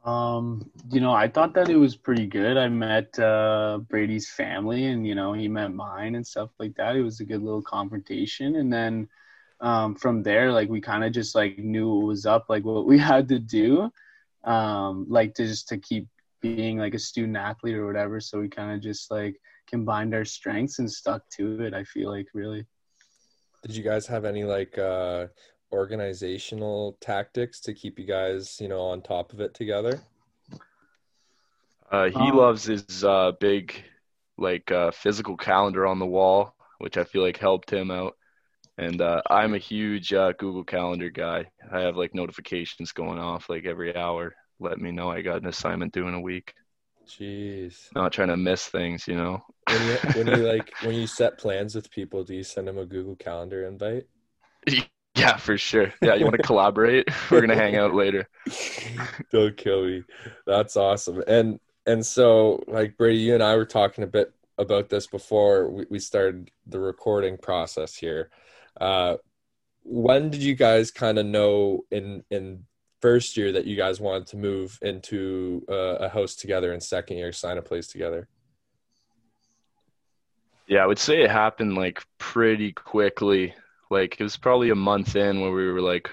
Um, 0.05 0.71
you 0.91 1.01
know, 1.01 1.13
I 1.13 1.29
thought 1.29 1.53
that 1.55 1.69
it 1.69 1.77
was 1.77 1.95
pretty 1.95 2.27
good. 2.27 2.57
I 2.57 2.69
met 2.69 3.19
uh, 3.19 3.81
Brady's 3.89 4.31
family, 4.31 4.87
and 4.87 5.07
you 5.07 5.15
know, 5.15 5.35
he 5.35 5.47
met 5.47 5.75
mine 5.75 6.15
and 6.15 6.27
stuff 6.27 6.51
like 6.59 6.75
that. 6.77 6.97
It 6.97 7.03
was 7.03 7.21
a 7.21 7.25
good 7.25 7.43
little 7.43 7.63
confrontation, 7.63 8.57
and 8.57 8.73
then 8.73 9.09
um, 9.61 9.95
from 9.95 10.23
there, 10.23 10.53
like 10.53 10.71
we 10.71 10.81
kind 10.81 11.05
of 11.05 11.13
just 11.13 11.35
like 11.35 11.59
knew 11.59 11.95
what 11.95 12.07
was 12.07 12.25
up, 12.25 12.47
like 12.49 12.65
what 12.65 12.87
we 12.87 12.99
had 13.13 13.29
to 13.29 13.39
do, 13.39 13.91
um, 14.45 15.07
like 15.09 15.35
to 15.35 15.47
just 15.47 15.69
to 15.69 15.79
keep 15.79 16.09
being 16.41 16.79
like 16.79 16.95
a 16.95 16.99
student 16.99 17.37
athlete 17.37 17.77
or 17.77 17.87
whatever. 17.87 18.21
So 18.21 18.41
we 18.41 18.49
kind 18.49 18.73
of 18.73 18.81
just 18.81 19.11
like 19.11 19.39
combined 19.71 20.15
our 20.15 20.25
strengths 20.25 20.79
and 20.81 20.91
stuck 20.91 21.23
to 21.37 21.63
it. 21.63 21.73
I 21.75 21.85
feel 21.85 22.11
like 22.11 22.29
really. 22.35 22.67
Did 23.63 23.77
you 23.77 23.83
guys 23.83 24.07
have 24.07 24.25
any 24.25 24.45
like 24.45 24.79
uh 24.79 25.27
organizational 25.73 26.97
tactics 27.01 27.61
to 27.61 27.73
keep 27.73 27.99
you 27.99 28.07
guys, 28.07 28.61
you 28.61 28.69
know, 28.69 28.81
on 28.81 29.03
top 29.03 29.33
of 29.33 29.41
it 29.41 29.55
together? 29.55 30.01
Uh, 31.91 32.09
he 32.09 32.31
Um, 32.31 32.37
loves 32.37 32.65
his 32.65 33.05
uh, 33.05 33.33
big, 33.41 33.75
like 34.37 34.71
uh, 34.71 34.91
physical 34.91 35.37
calendar 35.37 35.87
on 35.87 35.99
the 35.99 36.07
wall, 36.07 36.55
which 36.79 36.97
I 36.97 37.05
feel 37.05 37.23
like 37.23 37.37
helped 37.37 37.71
him 37.71 37.91
out. 37.91 38.15
And 38.79 39.01
uh, 39.01 39.21
I'm 39.29 39.55
a 39.55 39.59
huge 39.59 40.13
uh, 40.13 40.33
Google 40.39 40.65
Calendar 40.65 41.11
guy. 41.11 41.51
I 41.71 41.81
have 41.81 41.97
like 41.97 42.15
notifications 42.15 42.93
going 42.93 43.19
off 43.19 43.51
like 43.51 43.67
every 43.67 43.95
hour, 43.95 44.35
let 44.59 44.79
me 44.79 44.91
know 44.91 45.11
I 45.11 45.23
got 45.23 45.43
an 45.43 45.49
assignment 45.49 45.93
due 45.93 46.09
in 46.09 46.15
a 46.15 46.21
week. 46.21 46.55
Jeez. 47.11 47.89
Not 47.95 48.13
trying 48.13 48.29
to 48.29 48.37
miss 48.37 48.67
things, 48.67 49.09
you 49.09 49.17
know. 49.17 49.43
When 49.69 49.87
you 49.87 49.97
when 50.15 50.27
you 50.29 50.47
like 50.47 50.73
when 50.83 50.95
you 50.95 51.07
set 51.07 51.39
plans 51.39 51.75
with 51.75 51.91
people, 51.91 52.23
do 52.23 52.35
you 52.35 52.45
send 52.45 52.69
them 52.69 52.79
a 52.79 52.87
Google 52.87 53.17
Calendar 53.17 53.67
invite? 53.67 54.05
Yeah, 55.17 55.37
for 55.37 55.59
sure. 55.59 55.93
Yeah, 56.01 56.15
you 56.15 56.25
want 56.25 56.37
to 56.37 56.43
collaborate? 56.47 57.09
We're 57.31 57.41
gonna 57.41 57.57
hang 57.57 57.77
out 57.77 57.95
later. 57.95 58.29
Don't 59.33 59.57
kill 59.57 59.85
me. 59.87 60.05
That's 60.47 60.77
awesome. 60.77 61.23
And 61.27 61.59
and 61.87 62.05
so 62.07 62.63
like 62.69 62.97
Brady, 62.97 63.19
you 63.19 63.35
and 63.35 63.43
I 63.43 63.57
were 63.57 63.67
talking 63.67 64.05
a 64.05 64.09
bit 64.09 64.33
about 64.57 64.89
this 64.89 65.07
before 65.07 65.69
we, 65.71 65.87
we 65.91 65.99
started 65.99 66.51
the 66.67 66.79
recording 66.79 67.39
process 67.39 67.97
here. 67.97 68.31
Uh 68.81 69.17
when 69.83 70.31
did 70.31 70.43
you 70.43 70.55
guys 70.55 70.91
kind 70.91 71.19
of 71.19 71.27
know 71.27 71.85
in 71.91 72.23
in 72.31 72.67
first 73.01 73.37
year 73.37 73.53
that 73.53 73.67
you 73.67 73.77
guys 73.77 74.01
wanted 74.01 74.27
to 74.29 74.37
move 74.37 74.79
into 74.83 75.65
uh, 75.69 75.97
a 76.07 76.09
house 76.09 76.35
together 76.35 76.73
and 76.73 76.83
second 76.83 77.17
year 77.19 77.33
sign 77.33 77.59
a 77.59 77.63
place 77.63 77.87
together? 77.89 78.29
Yeah, 80.67 80.85
I 80.85 80.87
would 80.87 80.99
say 80.99 81.23
it 81.23 81.31
happened 81.31 81.75
like 81.77 82.03
pretty 82.19 82.73
quickly. 82.73 83.55
Like 83.91 84.21
it 84.21 84.23
was 84.23 84.37
probably 84.37 84.71
a 84.71 84.75
month 84.77 85.17
in 85.17 85.41
where 85.41 85.51
we 85.51 85.71
were 85.73 85.81
like, 85.81 86.09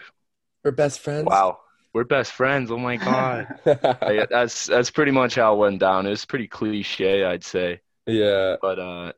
We're 0.63 0.71
best 0.71 0.99
friends. 0.99 1.25
"Wow, 1.25 1.59
we're 1.93 2.03
best 2.05 2.31
friends." 2.31 2.71
Oh 2.71 2.77
my 2.77 2.97
god. 3.09 3.47
Yeah, 3.65 4.25
that's 4.29 4.65
that's 4.65 4.89
pretty 4.91 5.11
much 5.11 5.35
how 5.35 5.53
it 5.53 5.57
went 5.59 5.79
down. 5.79 6.07
It 6.07 6.11
was 6.11 6.25
pretty 6.25 6.47
cliche, 6.47 7.23
I'd 7.23 7.43
say. 7.43 7.81
yeah. 8.07 8.55
But 8.61 8.79
uh, 8.79 9.13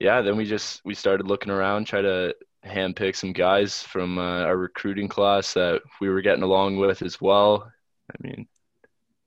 yeah, 0.00 0.22
then 0.22 0.36
we 0.36 0.44
just 0.44 0.84
we 0.84 0.94
started 0.94 1.26
looking 1.28 1.52
around, 1.52 1.86
try 1.86 2.02
to 2.02 2.34
handpick 2.66 3.16
some 3.16 3.32
guys 3.32 3.82
from 3.82 4.18
uh, 4.18 4.42
our 4.42 4.56
recruiting 4.56 5.08
class 5.08 5.54
that 5.54 5.80
we 6.00 6.08
were 6.08 6.20
getting 6.20 6.42
along 6.42 6.76
with 6.76 7.02
as 7.02 7.20
well. 7.20 7.70
I 8.10 8.26
mean, 8.26 8.46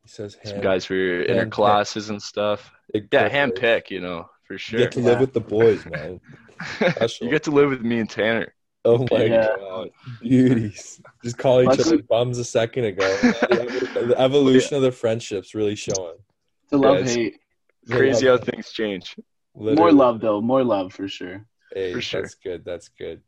He 0.04 0.10
says 0.10 0.38
some 0.44 0.62
guys 0.62 0.86
for 0.86 0.96
your 0.96 1.22
inter 1.24 1.46
handpick. 1.46 1.52
classes 1.52 2.10
and 2.10 2.22
stuff. 2.22 2.72
big 2.94 3.08
Yeah, 3.12 3.30
privilege. 3.30 3.60
handpick, 3.62 3.90
you 3.90 4.02
know, 4.02 4.30
for 4.46 4.54
You 4.54 4.58
sure. 4.60 4.80
get 4.80 4.92
to 4.94 5.00
live 5.00 5.16
Yeah. 5.16 5.22
with 5.22 5.34
the 5.34 5.40
boys, 5.42 5.86
man. 5.92 6.20
You 7.22 7.30
get 7.30 7.44
to 7.44 7.52
live 7.52 7.70
with 7.70 7.82
me 7.82 8.00
and 8.00 8.10
Tanner. 8.10 8.54
Oh 8.84 9.06
my 9.12 9.26
Yeah. 9.26 9.56
god, 9.60 9.90
beauties! 10.22 11.00
Just 11.24 11.38
calling 11.38 11.72
each 11.72 11.80
other 11.80 12.02
bums 12.02 12.40
a 12.40 12.44
second 12.44 12.86
ago. 12.86 13.08
the, 13.22 14.06
the 14.08 14.20
evolution 14.20 14.76
of 14.76 14.82
the 14.82 14.92
friendships 14.92 15.54
really 15.54 15.76
showing. 15.76 16.18
To 16.72 16.78
love 16.78 16.98
it's- 16.98 17.14
hate. 17.16 17.38
Crazy 17.90 18.28
how 18.28 18.38
things 18.38 18.72
change. 18.72 19.16
More 19.56 19.92
love 19.92 20.20
though. 20.22 20.40
More 20.42 20.64
love 20.64 20.94
for 20.94 21.08
sure. 21.08 21.46
Hey, 21.74 21.94
For 21.94 22.02
sure. 22.02 22.22
That's 22.22 22.36
good. 22.36 22.66
That's 22.66 22.90
good. 22.90 23.22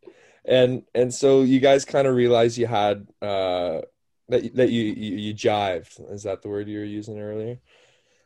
And 0.46 0.84
and 0.94 1.14
so 1.14 1.42
you 1.42 1.60
guys 1.60 1.86
kind 1.86 2.08
of 2.08 2.16
realized 2.16 2.58
you 2.58 2.68
had 2.68 3.08
uh 3.22 3.82
that 4.30 4.56
that 4.56 4.70
you, 4.70 4.84
you 4.84 5.18
you 5.18 5.34
jived. 5.34 6.12
Is 6.12 6.24
that 6.24 6.42
the 6.42 6.50
word 6.50 6.68
you 6.68 6.80
were 6.80 6.86
using 6.86 7.20
earlier? 7.20 7.60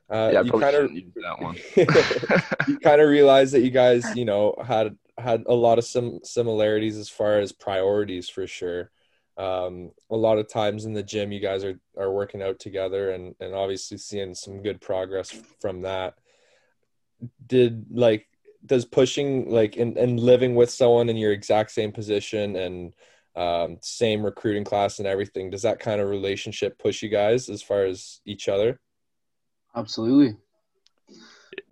Uh, 0.09 0.29
yeah, 0.33 0.41
you 0.41 0.51
kind 0.51 0.75
of 0.75 0.91
that 1.15 1.41
one. 1.41 1.57
you 2.67 2.79
kind 2.79 3.01
of 3.01 3.09
realized 3.09 3.53
that 3.53 3.61
you 3.61 3.71
guys, 3.71 4.15
you 4.15 4.23
know, 4.23 4.55
had 4.65 4.97
had 5.17 5.43
a 5.47 5.53
lot 5.53 5.77
of 5.77 5.85
some 5.85 6.19
similarities 6.23 6.97
as 6.97 7.09
far 7.09 7.39
as 7.39 7.51
priorities 7.51 8.29
for 8.29 8.47
sure. 8.47 8.91
Um, 9.37 9.91
a 10.09 10.15
lot 10.15 10.37
of 10.37 10.47
times 10.47 10.85
in 10.85 10.93
the 10.93 11.03
gym, 11.03 11.31
you 11.31 11.39
guys 11.39 11.63
are 11.63 11.79
are 11.97 12.11
working 12.11 12.41
out 12.41 12.59
together, 12.59 13.11
and 13.11 13.35
and 13.39 13.53
obviously 13.53 13.97
seeing 13.97 14.33
some 14.33 14.63
good 14.63 14.79
progress 14.79 15.37
from 15.59 15.81
that. 15.81 16.15
Did 17.45 17.87
like 17.91 18.27
does 18.67 18.85
pushing 18.85 19.49
like 19.49 19.77
and, 19.77 19.97
and 19.97 20.19
living 20.19 20.55
with 20.55 20.69
someone 20.69 21.09
in 21.09 21.17
your 21.17 21.31
exact 21.31 21.71
same 21.71 21.91
position 21.91 22.55
and 22.55 22.93
um, 23.35 23.77
same 23.81 24.23
recruiting 24.25 24.63
class 24.63 24.99
and 24.99 25.07
everything 25.07 25.49
does 25.49 25.61
that 25.61 25.79
kind 25.79 26.01
of 26.01 26.09
relationship 26.09 26.77
push 26.79 27.01
you 27.03 27.09
guys 27.09 27.49
as 27.49 27.61
far 27.61 27.83
as 27.85 28.19
each 28.25 28.47
other 28.49 28.79
Absolutely. 29.75 30.35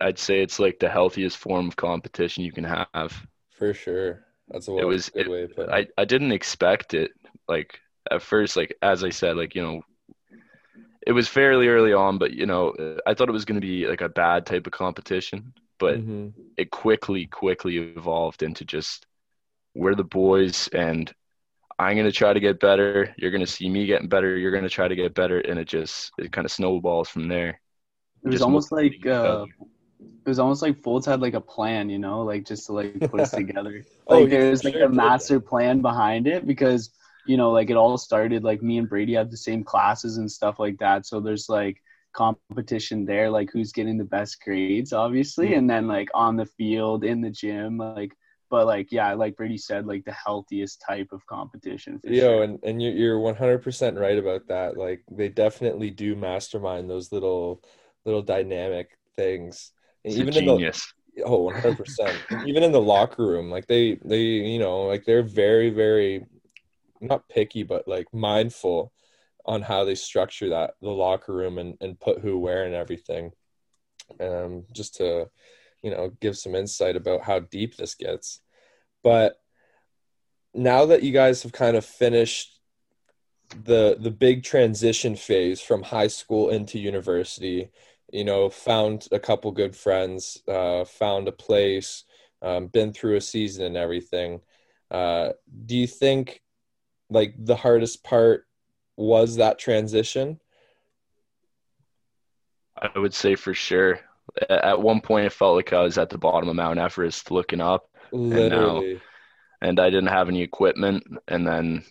I'd 0.00 0.18
say 0.18 0.40
it's 0.42 0.58
like 0.58 0.78
the 0.78 0.88
healthiest 0.88 1.36
form 1.38 1.68
of 1.68 1.76
competition 1.76 2.44
you 2.44 2.52
can 2.52 2.64
have. 2.64 3.26
for 3.50 3.74
sure 3.74 4.24
that's 4.48 4.68
a 4.68 4.76
It 4.76 4.84
was- 4.84 5.08
good 5.10 5.26
it- 5.26 5.30
way 5.30 5.46
to 5.46 5.54
put 5.54 5.68
it. 5.68 5.72
I, 5.96 6.02
I 6.02 6.04
didn't 6.04 6.30
expect 6.32 6.94
it. 6.94 7.10
Like 7.48 7.80
at 8.10 8.22
first, 8.22 8.56
like 8.56 8.76
as 8.82 9.02
I 9.02 9.10
said, 9.10 9.36
like 9.36 9.54
you 9.56 9.62
know, 9.62 9.82
it 11.04 11.12
was 11.12 11.26
fairly 11.28 11.66
early 11.68 11.92
on, 11.92 12.18
but 12.18 12.32
you 12.32 12.46
know, 12.46 12.74
I 13.06 13.14
thought 13.14 13.28
it 13.28 13.32
was 13.32 13.44
going 13.44 13.60
to 13.60 13.66
be 13.66 13.86
like 13.88 14.02
a 14.02 14.08
bad 14.08 14.46
type 14.46 14.66
of 14.66 14.72
competition, 14.72 15.52
but 15.78 16.00
Mhm. 16.00 16.34
it 16.56 16.70
quickly, 16.70 17.26
quickly 17.26 17.78
evolved 17.78 18.42
into 18.42 18.64
just 18.64 19.06
we're 19.74 19.94
the 19.96 20.04
boys, 20.04 20.68
and 20.74 21.12
I'm 21.78 21.96
going 21.96 22.06
to 22.06 22.12
try 22.12 22.32
to 22.34 22.40
get 22.40 22.60
better. 22.60 23.14
You're 23.18 23.30
going 23.32 23.44
to 23.44 23.52
see 23.52 23.68
me 23.70 23.86
getting 23.86 24.08
better. 24.08 24.36
You're 24.38 24.52
going 24.52 24.64
to 24.64 24.70
try 24.70 24.88
to 24.88 24.96
get 24.96 25.14
better, 25.14 25.40
and 25.40 25.58
it 25.58 25.68
just 25.68 26.12
it 26.18 26.32
kind 26.32 26.44
of 26.46 26.52
snowballs 26.52 27.08
from 27.10 27.28
there. 27.28 27.60
It 28.24 28.28
was 28.28 28.40
Just 28.40 28.42
almost 28.42 28.72
like 28.72 29.06
uh, 29.06 29.46
it 30.00 30.28
was 30.28 30.38
almost 30.38 30.62
like 30.62 30.82
Faulds 30.82 31.06
had 31.06 31.20
like 31.20 31.34
a 31.34 31.40
plan, 31.40 31.88
you 31.88 31.98
know, 31.98 32.22
like 32.22 32.44
just 32.44 32.66
to 32.66 32.72
like 32.72 33.06
put 33.06 33.20
us 33.20 33.32
together. 33.34 33.84
Oh, 34.08 34.24
Like 34.24 34.28
he 34.28 34.30
there's 34.30 34.64
like 34.64 34.80
sure 34.80 34.84
a 34.84 34.88
did 34.88 35.14
that. 35.20 35.30
master 35.30 35.40
plan 35.40 35.80
behind 35.80 36.26
it 36.26 36.46
because 36.46 36.90
you 37.24 37.36
know, 37.36 37.50
like 37.50 37.70
it 37.70 37.76
all 37.76 37.96
started 37.98 38.44
like 38.44 38.62
me 38.62 38.78
and 38.78 38.88
Brady 38.88 39.14
had 39.14 39.30
the 39.30 39.36
same 39.36 39.64
classes 39.64 40.16
and 40.18 40.30
stuff 40.30 40.58
like 40.58 40.78
that. 40.78 41.06
So 41.06 41.20
there's 41.20 41.48
like 41.48 41.82
competition 42.16 43.04
there, 43.04 43.30
like 43.30 43.50
who's 43.52 43.72
getting 43.72 43.98
the 43.98 44.04
best 44.04 44.40
grades, 44.42 44.92
obviously, 44.92 45.48
Mhm. 45.50 45.58
and 45.58 45.70
then 45.70 45.86
like 45.86 46.08
on 46.14 46.36
the 46.36 46.46
field, 46.46 47.04
in 47.04 47.20
the 47.20 47.30
gym, 47.30 47.78
like. 47.78 48.12
But 48.48 48.66
like 48.66 48.92
yeah, 48.92 49.12
like 49.14 49.34
Brady 49.34 49.58
said, 49.58 49.86
like 49.86 50.04
the 50.04 50.12
healthiest 50.12 50.80
type 50.80 51.08
of 51.10 51.26
competition. 51.26 51.98
Yo, 52.04 52.20
sure. 52.20 52.42
and, 52.44 52.60
and 52.62 52.80
you're 52.80 52.92
you're 52.92 53.18
one 53.18 53.34
hundred 53.34 53.58
percent 53.58 53.98
right 53.98 54.16
about 54.16 54.46
that. 54.46 54.76
Like 54.76 55.02
they 55.10 55.28
definitely 55.28 55.90
do 55.90 56.14
mastermind 56.14 56.88
those 56.88 57.10
little 57.10 57.60
little 58.04 58.22
dynamic 58.22 58.96
things. 59.16 59.72
And 60.04 60.12
It's 60.12 60.20
a 60.20 60.22
even 60.22 60.36
in 60.36 60.44
the 60.46 60.52
genius. 60.52 60.92
oh, 61.24 61.42
one 61.42 61.54
hundred 61.54 61.76
percent. 61.78 62.22
Even 62.46 62.62
in 62.62 62.70
the 62.70 62.80
locker 62.80 63.26
room, 63.26 63.50
like 63.50 63.66
they 63.66 63.98
they 64.04 64.22
you 64.22 64.60
know 64.60 64.82
like 64.82 65.04
they're 65.04 65.24
very 65.24 65.70
very 65.70 66.24
not 67.00 67.28
picky 67.28 67.64
but 67.64 67.88
like 67.88 68.06
mindful 68.14 68.92
on 69.46 69.62
how 69.62 69.84
they 69.84 69.94
structure 69.94 70.50
that 70.50 70.74
the 70.82 70.90
locker 70.90 71.32
room 71.32 71.58
and, 71.58 71.76
and 71.80 71.98
put 71.98 72.20
who 72.20 72.38
where 72.38 72.64
and 72.64 72.74
everything. 72.74 73.32
Um, 74.20 74.64
just 74.72 74.96
to 74.96 75.28
you 75.82 75.90
know 75.90 76.10
give 76.20 76.36
some 76.36 76.54
insight 76.54 76.96
about 76.96 77.22
how 77.22 77.40
deep 77.40 77.76
this 77.76 77.94
gets. 77.94 78.40
But 79.02 79.36
now 80.54 80.86
that 80.86 81.02
you 81.02 81.12
guys 81.12 81.42
have 81.42 81.52
kind 81.52 81.76
of 81.76 81.84
finished 81.84 82.56
the 83.64 83.96
the 84.00 84.10
big 84.10 84.42
transition 84.42 85.14
phase 85.14 85.60
from 85.60 85.82
high 85.82 86.08
school 86.08 86.50
into 86.50 86.78
university 86.78 87.70
you 88.12 88.24
know 88.24 88.48
found 88.48 89.06
a 89.12 89.18
couple 89.18 89.50
good 89.52 89.76
friends 89.76 90.42
uh, 90.48 90.84
found 90.84 91.28
a 91.28 91.32
place 91.32 92.04
um, 92.42 92.66
been 92.66 92.92
through 92.92 93.16
a 93.16 93.20
season 93.20 93.64
and 93.64 93.76
everything 93.76 94.40
uh, 94.90 95.30
do 95.66 95.76
you 95.76 95.86
think 95.86 96.42
like 97.08 97.34
the 97.38 97.56
hardest 97.56 98.02
part 98.02 98.45
was 98.96 99.36
that 99.36 99.58
transition? 99.58 100.40
I 102.76 102.98
would 102.98 103.14
say 103.14 103.34
for 103.34 103.54
sure. 103.54 104.00
At 104.50 104.80
one 104.82 105.00
point 105.00 105.26
it 105.26 105.32
felt 105.32 105.54
like 105.56 105.72
i 105.72 105.80
was 105.82 105.96
at 105.98 106.10
the 106.10 106.18
bottom 106.18 106.48
of 106.48 106.56
mount 106.56 106.78
everest 106.80 107.30
looking 107.30 107.60
up 107.60 107.88
literally 108.12 108.90
and, 108.92 109.00
now, 109.00 109.68
and 109.68 109.80
i 109.80 109.88
didn't 109.88 110.08
have 110.08 110.28
any 110.28 110.42
equipment 110.42 111.04
and 111.28 111.46
then 111.46 111.84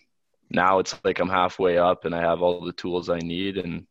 now 0.52 0.80
it's 0.80 0.94
like 1.06 1.20
i'm 1.20 1.30
halfway 1.30 1.78
up 1.78 2.04
and 2.06 2.14
i 2.14 2.20
have 2.20 2.42
all 2.42 2.64
the 2.66 2.74
tools 2.74 3.10
i 3.10 3.18
need 3.20 3.58
and 3.58 3.88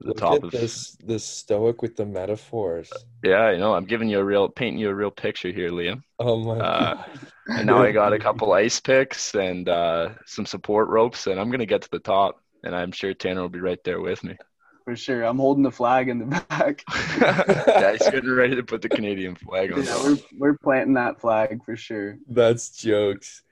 the 0.00 0.08
Look 0.08 0.16
top 0.16 0.42
of 0.44 0.52
this 0.52 0.96
this 1.04 1.24
stoic 1.24 1.82
with 1.82 1.96
the 1.96 2.06
metaphors. 2.06 2.90
Yeah 3.22 3.42
i 3.42 3.56
know. 3.56 3.74
I'm 3.74 3.84
giving 3.84 4.08
you 4.08 4.20
a 4.20 4.24
real 4.24 4.48
painting 4.48 4.80
you 4.80 4.88
a 4.88 4.94
real 4.94 5.10
picture 5.10 5.52
here 5.52 5.70
liam. 5.70 6.02
Oh 6.18 6.38
my 6.38 6.58
Uh, 6.58 6.94
god. 6.94 7.20
and 7.48 7.66
now 7.66 7.82
i 7.82 7.90
got 7.92 8.12
a 8.12 8.18
couple 8.18 8.52
ice 8.52 8.80
picks 8.80 9.34
and 9.34 9.68
uh, 9.68 10.10
some 10.26 10.46
support 10.46 10.88
ropes 10.88 11.26
and 11.26 11.38
i'm 11.38 11.50
gonna 11.50 11.66
get 11.66 11.82
to 11.82 11.90
the 11.90 11.98
top 11.98 12.41
and 12.62 12.74
i'm 12.74 12.92
sure 12.92 13.14
tanner 13.14 13.42
will 13.42 13.48
be 13.48 13.60
right 13.60 13.82
there 13.84 14.00
with 14.00 14.22
me 14.24 14.36
for 14.84 14.96
sure. 14.96 15.22
I'm 15.22 15.38
holding 15.38 15.62
the 15.62 15.70
flag 15.70 16.08
in 16.08 16.18
the 16.18 16.44
back. 16.48 16.84
yeah 17.20 17.92
he's 17.92 18.10
getting 18.10 18.34
ready 18.34 18.56
to 18.56 18.62
put 18.62 18.82
the 18.82 18.88
canadian 18.88 19.36
flag 19.36 19.72
on 19.72 19.84
yeah, 19.84 20.02
we're 20.02 20.18
we're 20.36 20.58
planting 20.58 20.94
that 20.94 21.20
flag 21.20 21.64
for 21.64 21.76
sure. 21.76 22.18
That's 22.28 22.70
jokes. 22.70 23.42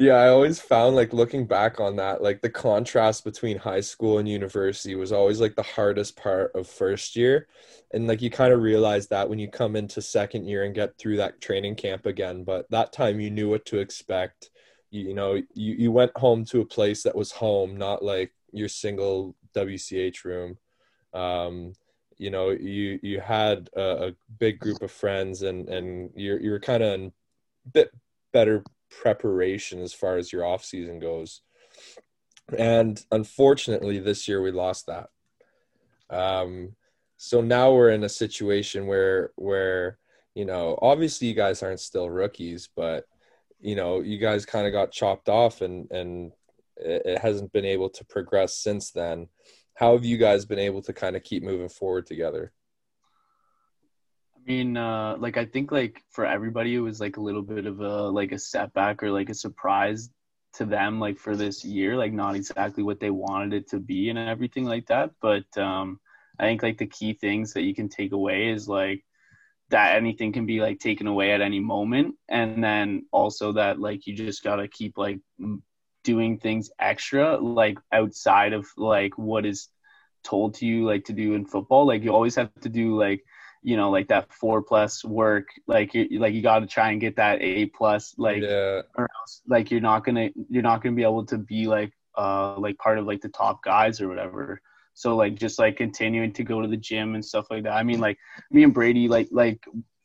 Yeah, 0.00 0.14
I 0.14 0.28
always 0.28 0.60
found 0.60 0.94
like 0.94 1.12
looking 1.12 1.44
back 1.46 1.80
on 1.80 1.96
that, 1.96 2.22
like 2.22 2.40
the 2.40 2.50
contrast 2.50 3.24
between 3.24 3.58
high 3.58 3.80
school 3.80 4.18
and 4.18 4.28
university 4.28 4.94
was 4.94 5.10
always 5.10 5.40
like 5.40 5.56
the 5.56 5.62
hardest 5.64 6.16
part 6.16 6.52
of 6.54 6.68
first 6.68 7.16
year. 7.16 7.48
And 7.92 8.06
like 8.06 8.22
you 8.22 8.30
kind 8.30 8.52
of 8.52 8.62
realize 8.62 9.08
that 9.08 9.28
when 9.28 9.40
you 9.40 9.50
come 9.50 9.74
into 9.74 10.00
second 10.00 10.46
year 10.46 10.62
and 10.62 10.74
get 10.74 10.96
through 10.98 11.16
that 11.16 11.40
training 11.40 11.74
camp 11.74 12.06
again. 12.06 12.44
But 12.44 12.70
that 12.70 12.92
time 12.92 13.18
you 13.18 13.28
knew 13.28 13.48
what 13.50 13.66
to 13.66 13.78
expect. 13.78 14.50
You, 14.90 15.08
you 15.08 15.14
know, 15.14 15.34
you, 15.34 15.74
you 15.74 15.90
went 15.90 16.16
home 16.16 16.44
to 16.46 16.60
a 16.60 16.66
place 16.66 17.02
that 17.02 17.16
was 17.16 17.32
home, 17.32 17.76
not 17.76 18.00
like 18.00 18.32
your 18.52 18.68
single 18.68 19.36
WCH 19.54 20.24
room. 20.24 20.58
Um, 21.14 21.72
you 22.16 22.30
know, 22.30 22.50
you 22.50 22.98
you 23.02 23.20
had 23.20 23.70
a, 23.76 24.08
a 24.08 24.12
big 24.38 24.58
group 24.58 24.82
of 24.82 24.90
friends 24.90 25.42
and 25.42 25.68
and 25.68 26.10
you're 26.14 26.40
you're 26.40 26.60
kind 26.60 26.82
of 26.82 26.92
in 26.94 27.12
bit 27.72 27.90
better 28.32 28.64
preparation 28.90 29.80
as 29.80 29.92
far 29.92 30.16
as 30.16 30.32
your 30.32 30.44
off 30.44 30.64
season 30.64 30.98
goes. 30.98 31.42
And 32.56 33.02
unfortunately, 33.12 33.98
this 33.98 34.26
year 34.26 34.40
we 34.40 34.50
lost 34.50 34.86
that. 34.86 35.08
Um, 36.10 36.74
so 37.16 37.40
now 37.40 37.72
we're 37.72 37.90
in 37.90 38.04
a 38.04 38.08
situation 38.08 38.86
where 38.86 39.32
where 39.36 39.98
you 40.34 40.44
know 40.44 40.78
obviously 40.80 41.28
you 41.28 41.34
guys 41.34 41.62
aren't 41.62 41.80
still 41.80 42.08
rookies, 42.08 42.68
but 42.74 43.04
you 43.60 43.74
know 43.74 44.00
you 44.00 44.18
guys 44.18 44.46
kind 44.46 44.66
of 44.66 44.72
got 44.72 44.92
chopped 44.92 45.28
off 45.28 45.60
and 45.60 45.90
and 45.90 46.32
it, 46.80 47.18
hasn't 47.18 47.52
been 47.52 47.64
able 47.64 47.90
to 47.90 48.04
progress 48.04 48.56
since 48.58 48.90
then. 48.90 49.28
How 49.74 49.92
have 49.92 50.04
you 50.04 50.16
guys 50.16 50.44
been 50.44 50.58
able 50.58 50.82
to 50.82 50.92
kind 50.92 51.16
of 51.16 51.22
keep 51.22 51.42
moving 51.42 51.68
forward 51.68 52.06
together? 52.06 52.52
I 54.36 54.40
mean, 54.44 54.76
uh, 54.76 55.16
like 55.18 55.36
I 55.36 55.44
think 55.44 55.70
like 55.70 56.02
for 56.10 56.24
everybody, 56.24 56.74
it 56.74 56.80
was 56.80 57.00
like 57.00 57.16
a 57.16 57.22
little 57.22 57.42
bit 57.42 57.66
of 57.66 57.80
a 57.80 58.08
like 58.08 58.32
a 58.32 58.38
setback 58.38 59.02
or 59.02 59.10
like 59.10 59.30
a 59.30 59.34
surprise 59.34 60.10
to 60.54 60.64
them, 60.64 60.98
like 60.98 61.18
for 61.18 61.36
this 61.36 61.64
year, 61.64 61.96
like 61.96 62.12
not 62.12 62.34
exactly 62.34 62.82
what 62.82 63.00
they 63.00 63.10
wanted 63.10 63.52
it 63.52 63.68
to 63.70 63.78
be 63.78 64.10
and 64.10 64.18
everything 64.18 64.64
like 64.64 64.86
that. 64.86 65.10
But 65.20 65.44
um, 65.58 66.00
I 66.38 66.44
think 66.44 66.62
like 66.62 66.78
the 66.78 66.86
key 66.86 67.12
things 67.12 67.52
that 67.52 67.62
you 67.62 67.74
can 67.74 67.88
take 67.88 68.12
away 68.12 68.48
is 68.48 68.68
like 68.68 69.04
that 69.70 69.96
anything 69.96 70.32
can 70.32 70.46
be 70.46 70.60
like 70.60 70.78
taken 70.78 71.06
away 71.06 71.32
at 71.32 71.40
any 71.40 71.60
moment, 71.60 72.14
and 72.28 72.64
then 72.64 73.04
also 73.12 73.52
that 73.52 73.78
like 73.78 74.06
you 74.06 74.14
just 74.14 74.42
gotta 74.42 74.66
keep 74.66 74.96
like 74.96 75.20
doing 76.08 76.38
things 76.38 76.70
extra, 76.90 77.36
like 77.36 77.78
outside 77.92 78.52
of 78.54 78.66
like 78.76 79.18
what 79.18 79.44
is 79.44 79.68
told 80.24 80.54
to 80.54 80.66
you 80.66 80.86
like 80.86 81.04
to 81.04 81.12
do 81.12 81.34
in 81.34 81.44
football. 81.44 81.86
Like 81.86 82.02
you 82.02 82.12
always 82.14 82.36
have 82.36 82.50
to 82.62 82.70
do 82.70 82.96
like 82.96 83.22
you 83.62 83.76
know 83.76 83.90
like 83.90 84.08
that 84.08 84.32
four 84.32 84.62
plus 84.62 85.04
work 85.04 85.46
like 85.66 85.92
you 85.94 86.20
like 86.20 86.32
you 86.32 86.42
got 86.42 86.60
to 86.60 86.66
try 86.66 86.90
and 86.92 87.00
get 87.00 87.16
that 87.16 87.38
a 87.42 87.66
plus 87.66 88.14
like 88.16 88.42
yeah, 88.42 88.82
or 88.96 89.08
else 89.20 89.42
like 89.48 89.70
you're 89.70 89.88
not 89.90 90.04
gonna 90.04 90.28
you're 90.48 90.62
not 90.70 90.80
gonna 90.80 90.94
be 90.94 91.02
able 91.02 91.26
to 91.26 91.38
be 91.38 91.66
like 91.66 91.92
uh 92.16 92.56
like 92.58 92.78
part 92.78 92.98
of 92.98 93.04
like 93.04 93.20
the 93.20 93.28
top 93.28 93.62
guys 93.62 94.00
or 94.00 94.08
whatever 94.08 94.60
so 94.94 95.16
like 95.16 95.34
just 95.34 95.58
like 95.58 95.76
continuing 95.76 96.32
to 96.32 96.44
go 96.44 96.62
to 96.62 96.68
the 96.68 96.76
gym 96.76 97.14
and 97.16 97.24
stuff 97.24 97.46
like 97.50 97.64
that 97.64 97.72
i 97.72 97.82
mean 97.82 98.00
like 98.00 98.16
me 98.50 98.62
and 98.62 98.74
brady 98.74 99.08
like 99.08 99.28
like 99.32 99.60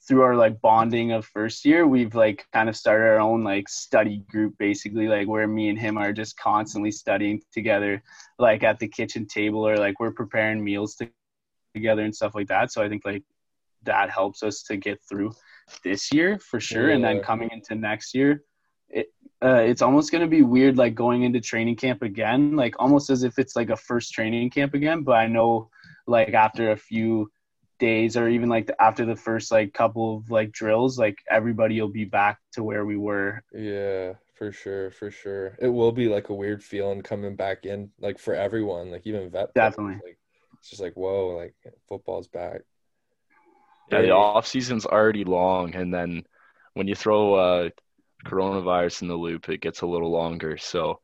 through 0.07 0.21
our 0.21 0.35
like 0.35 0.59
bonding 0.61 1.11
of 1.11 1.25
first 1.25 1.63
year 1.63 1.87
we've 1.87 2.13
like 2.13 2.45
kind 2.51 2.67
of 2.67 2.75
started 2.75 3.05
our 3.05 3.19
own 3.19 3.43
like 3.43 3.69
study 3.69 4.17
group 4.29 4.53
basically 4.57 5.07
like 5.07 5.27
where 5.27 5.47
me 5.47 5.69
and 5.69 5.79
him 5.79 5.97
are 5.97 6.11
just 6.11 6.37
constantly 6.37 6.91
studying 6.91 7.41
together 7.53 8.03
like 8.37 8.63
at 8.63 8.79
the 8.79 8.87
kitchen 8.87 9.25
table 9.25 9.65
or 9.65 9.77
like 9.77 9.99
we're 9.99 10.11
preparing 10.11 10.63
meals 10.63 10.95
to, 10.95 11.09
together 11.73 12.03
and 12.03 12.15
stuff 12.15 12.35
like 12.35 12.47
that. 12.47 12.71
So 12.71 12.83
i 12.83 12.89
think 12.89 13.03
like 13.05 13.23
that 13.83 14.09
helps 14.09 14.43
us 14.43 14.63
to 14.63 14.77
get 14.77 15.01
through 15.07 15.31
this 15.83 16.13
year 16.13 16.39
for 16.39 16.59
sure. 16.59 16.89
And 16.89 17.03
then 17.03 17.19
coming 17.21 17.49
into 17.51 17.75
next 17.75 18.13
year 18.13 18.43
it, 18.89 19.07
uh, 19.43 19.55
it's 19.55 19.81
almost 19.81 20.11
going 20.11 20.21
to 20.21 20.27
be 20.27 20.41
weird 20.41 20.77
like 20.77 20.95
going 20.95 21.23
into 21.23 21.39
training 21.39 21.75
camp 21.75 22.01
again 22.01 22.55
like 22.55 22.75
almost 22.77 23.09
as 23.09 23.23
if 23.23 23.39
it's 23.39 23.55
like 23.55 23.69
a 23.69 23.77
first 23.77 24.11
training 24.11 24.49
camp 24.49 24.73
again. 24.73 25.03
But 25.03 25.13
i 25.13 25.27
know 25.27 25.69
like 26.07 26.33
after 26.33 26.71
a 26.71 26.77
few 26.77 27.31
days 27.79 28.15
or 28.15 28.29
even 28.29 28.49
like 28.49 28.69
after 28.79 29.05
the 29.05 29.15
first 29.15 29.51
like 29.51 29.73
couple 29.73 30.17
of 30.17 30.29
like 30.29 30.51
drills 30.51 30.97
like 30.97 31.17
everybody 31.29 31.81
will 31.81 31.89
be 31.89 32.05
back 32.05 32.39
to 32.53 32.63
where 32.63 32.85
we 32.85 32.97
were 32.97 33.43
Yeah, 33.53 34.13
for 34.43 34.51
sure, 34.51 34.91
for 34.91 35.09
sure. 35.09 35.55
It 35.59 35.69
will 35.69 35.91
be 35.91 36.09
like 36.09 36.29
a 36.29 36.33
weird 36.33 36.63
feeling 36.63 37.01
coming 37.01 37.35
back 37.35 37.65
in, 37.65 37.91
like 37.99 38.19
for 38.19 38.33
everyone, 38.33 38.91
like 38.91 39.07
even 39.07 39.29
vet. 39.29 39.53
players, 39.53 39.71
Definitely. 39.71 40.01
Like 40.03 40.17
it's 40.59 40.69
just 40.69 40.81
like 40.81 40.93
whoa, 40.95 41.35
like 41.37 41.55
football's 41.87 42.27
back. 42.27 42.61
Yeah, 43.91 44.01
the 44.01 44.11
off 44.11 44.47
season's 44.47 44.85
already 44.85 45.23
long, 45.23 45.75
and 45.75 45.93
then 45.93 46.23
when 46.73 46.87
you 46.87 46.95
throw 46.95 47.35
uh, 47.35 47.69
coronavirus 48.25 49.03
in 49.03 49.07
the 49.07 49.15
loop, 49.15 49.49
it 49.49 49.61
gets 49.61 49.81
a 49.81 49.87
little 49.87 50.11
longer. 50.11 50.57
So 50.57 50.99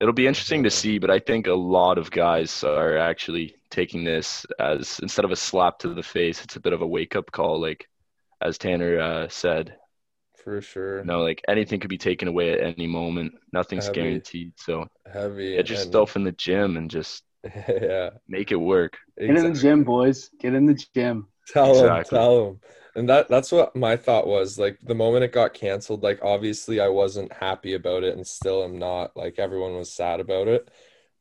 it'll 0.00 0.12
be 0.14 0.26
interesting 0.26 0.64
to 0.64 0.70
see. 0.70 0.98
But 0.98 1.10
I 1.10 1.20
think 1.20 1.46
a 1.46 1.54
lot 1.54 1.98
of 1.98 2.10
guys 2.10 2.64
are 2.64 2.98
actually 2.98 3.56
taking 3.74 4.04
this 4.04 4.46
as 4.58 4.98
instead 5.02 5.24
of 5.24 5.30
a 5.32 5.36
slap 5.36 5.78
to 5.80 5.92
the 5.94 6.02
face, 6.02 6.42
it's 6.44 6.56
a 6.56 6.60
bit 6.60 6.72
of 6.72 6.82
a 6.82 6.86
wake 6.86 7.16
up 7.16 7.30
call. 7.32 7.60
Like 7.60 7.88
as 8.40 8.58
Tanner 8.58 8.98
uh, 9.00 9.28
said, 9.28 9.76
For 10.42 10.60
sure. 10.60 11.04
No, 11.04 11.22
like 11.22 11.42
anything 11.48 11.80
could 11.80 11.90
be 11.90 11.98
taken 11.98 12.28
away 12.28 12.52
at 12.52 12.60
any 12.60 12.86
moment. 12.86 13.32
Nothing's 13.52 13.86
Heavy. 13.86 14.00
guaranteed. 14.00 14.52
So 14.56 14.86
Heavy. 15.12 15.56
get 15.56 15.68
your 15.68 15.78
and- 15.78 15.88
stuff 15.88 16.16
in 16.16 16.24
the 16.24 16.32
gym 16.32 16.76
and 16.76 16.90
just 16.90 17.22
yeah. 17.68 18.10
make 18.28 18.52
it 18.52 18.56
work. 18.56 18.96
get 19.18 19.36
in 19.36 19.52
the 19.52 19.58
gym 19.60 19.84
boys 19.84 20.30
get 20.40 20.54
in 20.54 20.64
the 20.66 20.78
gym 20.94 21.28
Tell 21.46 21.74
him, 21.74 21.84
Exactly. 21.84 22.18
tell 22.18 22.48
him. 22.48 22.60
And 22.96 23.08
that 23.08 23.28
that's 23.28 23.52
what 23.52 23.74
my 23.76 23.96
thought 23.96 24.26
was. 24.26 24.58
Like 24.58 24.78
the 24.82 24.94
moment 24.94 25.24
it 25.24 25.32
got 25.32 25.52
canceled, 25.52 26.02
like 26.02 26.20
obviously 26.22 26.80
I 26.80 26.88
wasn't 26.88 27.32
happy 27.32 27.74
about 27.74 28.02
it 28.04 28.16
and 28.16 28.26
still 28.26 28.64
am 28.64 28.78
not. 28.78 29.16
Like 29.16 29.38
everyone 29.38 29.74
was 29.74 29.92
sad 29.92 30.20
about 30.20 30.48
it. 30.48 30.70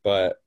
But 0.04 0.38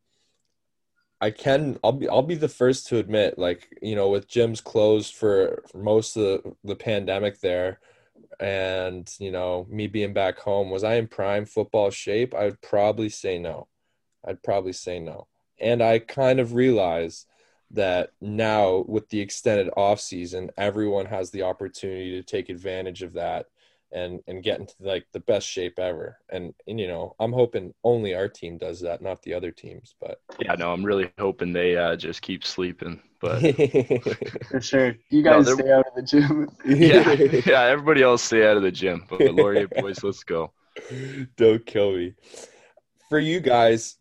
I 1.21 1.31
can 1.31 1.79
I'll 1.83 1.93
be 1.93 2.09
I'll 2.09 2.23
be 2.23 2.35
the 2.35 2.49
first 2.49 2.89
to 2.89 2.99
admit, 2.99 3.39
like, 3.39 3.79
you 3.83 3.97
know, 3.97 4.09
with 4.11 4.29
gyms 4.29 4.63
closed 4.63 5.15
for, 5.15 5.65
most 5.75 6.17
of 6.17 6.23
the, 6.23 6.57
the 6.65 6.77
pandemic 6.77 7.41
there 7.41 7.81
and, 8.39 9.11
you 9.19 9.31
know, 9.31 9.67
me 9.71 9.87
being 9.87 10.13
back 10.13 10.39
home, 10.39 10.71
was 10.71 10.85
I 10.85 10.97
in 10.97 11.07
prime 11.09 11.47
football 11.47 11.91
shape? 11.91 12.35
I 12.35 12.45
would 12.45 12.61
probably 12.61 13.09
say 13.09 13.39
no. 13.39 13.69
I'd 14.27 14.43
probably 14.43 14.73
say 14.73 14.99
no. 14.99 15.27
And 15.59 15.83
I 15.83 16.01
kind 16.01 16.39
of 16.39 16.53
realized 16.53 17.27
that 17.71 18.11
now 18.21 18.85
with 18.87 19.09
the 19.09 19.21
extended 19.21 19.71
off 19.77 20.01
season, 20.01 20.51
everyone 20.59 21.07
has 21.07 21.31
the 21.31 21.43
opportunity 21.43 22.11
to 22.13 22.23
take 22.23 22.49
advantage 22.51 23.03
of 23.03 23.15
that 23.15 23.47
and 23.93 24.21
and 24.27 24.43
get 24.43 24.61
into 24.61 24.75
like 24.81 25.07
the 25.13 25.21
best 25.21 25.47
shape 25.49 25.79
ever. 25.79 26.19
And 26.31 26.55
and 26.67 26.79
you 26.81 26.87
know, 26.89 27.15
I'm 27.21 27.33
hoping 27.33 27.73
only 27.85 28.15
our 28.15 28.29
team 28.29 28.59
does 28.59 28.81
that, 28.81 29.01
not 29.03 29.23
the 29.23 29.35
other 29.35 29.51
teams. 29.51 29.95
But 30.01 30.21
Yeah, 30.41 30.55
no, 30.55 30.73
I'm 30.73 30.85
really 30.85 31.11
hoping 31.19 31.53
they 31.53 31.77
uh, 31.77 31.97
just 31.97 32.23
keep 32.23 32.45
sleeping. 32.45 33.01
But 33.21 33.41
for 34.51 34.61
sure 34.61 34.95
you 35.11 35.23
No, 35.23 35.31
guys 35.43 35.47
they're- 35.47 35.55
stay 35.57 35.71
out 35.73 35.87
of 35.87 35.95
the 35.95 36.03
gym 36.03 36.49
yeah, 36.67 37.13
yeah, 37.47 37.63
everybody 37.65 38.03
else 38.03 38.23
stay 38.23 38.47
out 38.47 38.57
of 38.57 38.63
the 38.63 38.71
gym. 38.73 39.05
But 39.09 39.19
the 39.21 39.33
Laurier 39.33 39.69
boys, 39.69 40.03
let's 40.05 40.23
go. 40.25 40.53
Don't 41.37 41.65
kill 41.65 41.93
me. 41.97 42.15
For 43.09 43.19
you 43.19 43.41
guys, 43.41 43.97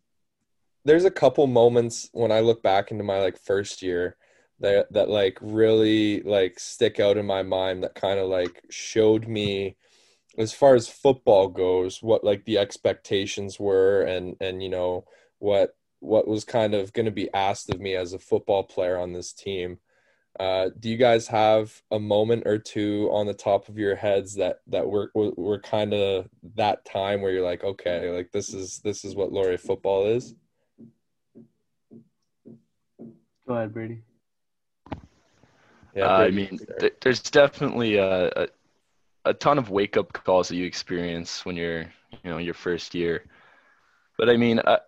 there's 0.84 1.06
a 1.06 1.12
couple 1.12 1.48
moments 1.48 2.10
when 2.12 2.32
I 2.32 2.41
look 2.41 2.62
back 2.62 2.91
into 2.91 3.04
my 3.04 3.19
like 3.19 3.38
first 3.38 3.82
year 3.82 4.17
that 4.60 4.91
that 4.91 5.10
like 5.10 5.38
really 5.41 6.22
like 6.22 6.60
stick 6.60 7.00
out 7.00 7.18
in 7.18 7.26
my 7.26 7.44
mind 7.44 7.84
that 7.84 7.96
kind 7.96 8.20
of 8.20 8.28
like 8.30 8.63
showed 8.70 9.28
me 9.28 9.76
as 10.38 10.54
far 10.54 10.76
as 10.76 10.88
football 10.88 11.48
goes 11.48 12.02
what 12.02 12.24
like 12.24 12.46
the 12.46 12.58
expectations 12.58 13.60
were 13.60 14.04
and 14.04 14.36
and 14.39 14.63
you 14.63 14.70
know 14.70 15.06
what 15.39 15.76
what 16.00 16.28
was 16.28 16.44
kind 16.44 16.74
of 16.74 16.94
going 16.94 17.06
to 17.06 17.12
be 17.12 17.34
asked 17.34 17.70
of 17.70 17.80
me 17.80 17.96
as 17.96 18.13
a 18.13 18.20
football 18.20 18.63
player 18.63 18.98
on 18.98 19.13
this 19.13 19.34
team 19.34 19.78
uh, 20.38 20.70
do 20.82 20.89
you 20.89 20.98
guys 20.98 21.30
have 21.30 21.82
a 21.91 22.00
moment 22.00 22.44
or 22.46 22.58
two 22.58 23.10
on 23.13 23.26
the 23.26 23.34
top 23.34 23.70
of 23.70 23.78
your 23.78 23.96
heads 23.96 24.36
that 24.36 24.60
that 24.68 24.86
were 24.86 25.10
were 25.13 25.60
kind 25.60 25.94
of 25.94 26.28
that 26.56 26.84
time 26.84 27.22
where 27.22 27.32
you're 27.32 27.46
like 27.46 27.63
okay 27.63 28.10
like 28.10 28.32
this 28.32 28.54
is 28.54 28.80
this 28.80 29.06
is 29.06 29.15
what 29.15 29.32
Laurier 29.32 29.58
football 29.58 30.06
is 30.06 30.36
Go 33.48 33.54
ahead, 33.54 33.74
Brady. 33.74 34.02
Yeah, 35.95 36.08
uh, 36.08 36.27
I 36.27 36.31
mean, 36.31 36.60
th- 36.79 36.95
there's 37.01 37.21
definitely 37.21 37.97
a, 37.97 38.27
a, 38.36 38.47
a 39.25 39.34
ton 39.34 39.58
of 39.58 39.69
wake 39.69 39.97
up 39.97 40.13
calls 40.13 40.49
that 40.49 40.55
you 40.55 40.65
experience 40.65 41.45
when 41.45 41.55
you're, 41.55 41.84
you 42.23 42.31
know, 42.31 42.38
your 42.38 42.53
first 42.53 42.93
year. 42.93 43.25
But 44.17 44.29
I 44.29 44.38
mean, 44.38 44.60
I, 44.65 44.79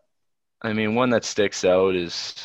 I 0.62 0.74
mean, 0.74 0.96
one 0.96 1.12
that 1.12 1.26
sticks 1.26 1.66
out 1.66 1.96
is, 1.96 2.36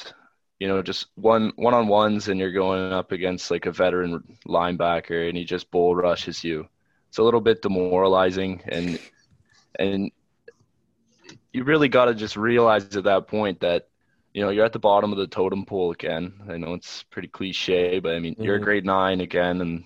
you 0.61 0.69
know, 0.69 0.83
just 0.83 1.09
one 1.17 1.53
one 1.57 1.75
on 1.75 1.89
ones, 1.89 2.29
and 2.29 2.39
you're 2.41 2.53
going 2.53 2.93
up 2.93 3.13
against 3.13 3.51
like 3.51 3.67
a 3.67 3.73
veteran 3.73 4.39
linebacker, 4.47 5.29
and 5.29 5.37
he 5.37 5.45
just 5.45 5.71
bull 5.71 5.97
rushes 5.97 6.45
you. 6.45 6.69
It's 7.09 7.19
a 7.19 7.23
little 7.25 7.41
bit 7.41 7.63
demoralizing, 7.63 8.63
and 8.69 8.99
and 9.79 10.13
you 11.53 11.65
really 11.65 11.89
got 11.89 12.07
to 12.07 12.15
just 12.15 12.37
realize 12.37 12.97
at 12.97 13.05
that 13.05 13.29
point 13.29 13.61
that 13.61 13.89
you 14.33 14.43
know, 14.43 14.51
you're 14.51 14.65
at 14.65 14.73
the 14.73 14.79
bottom 14.79 15.13
of 15.13 15.19
the 15.19 15.27
totem 15.27 15.65
pole 15.65 15.93
again. 15.93 16.33
I 16.49 16.57
know 16.57 16.75
it's 16.75 17.03
pretty 17.05 17.29
cliche, 17.29 17.99
but 17.99 18.15
I 18.15 18.19
mean, 18.19 18.35
mm-hmm. 18.35 18.45
you're 18.45 18.59
grade 18.59 18.87
nine 18.87 19.21
again, 19.21 19.61
and 19.61 19.85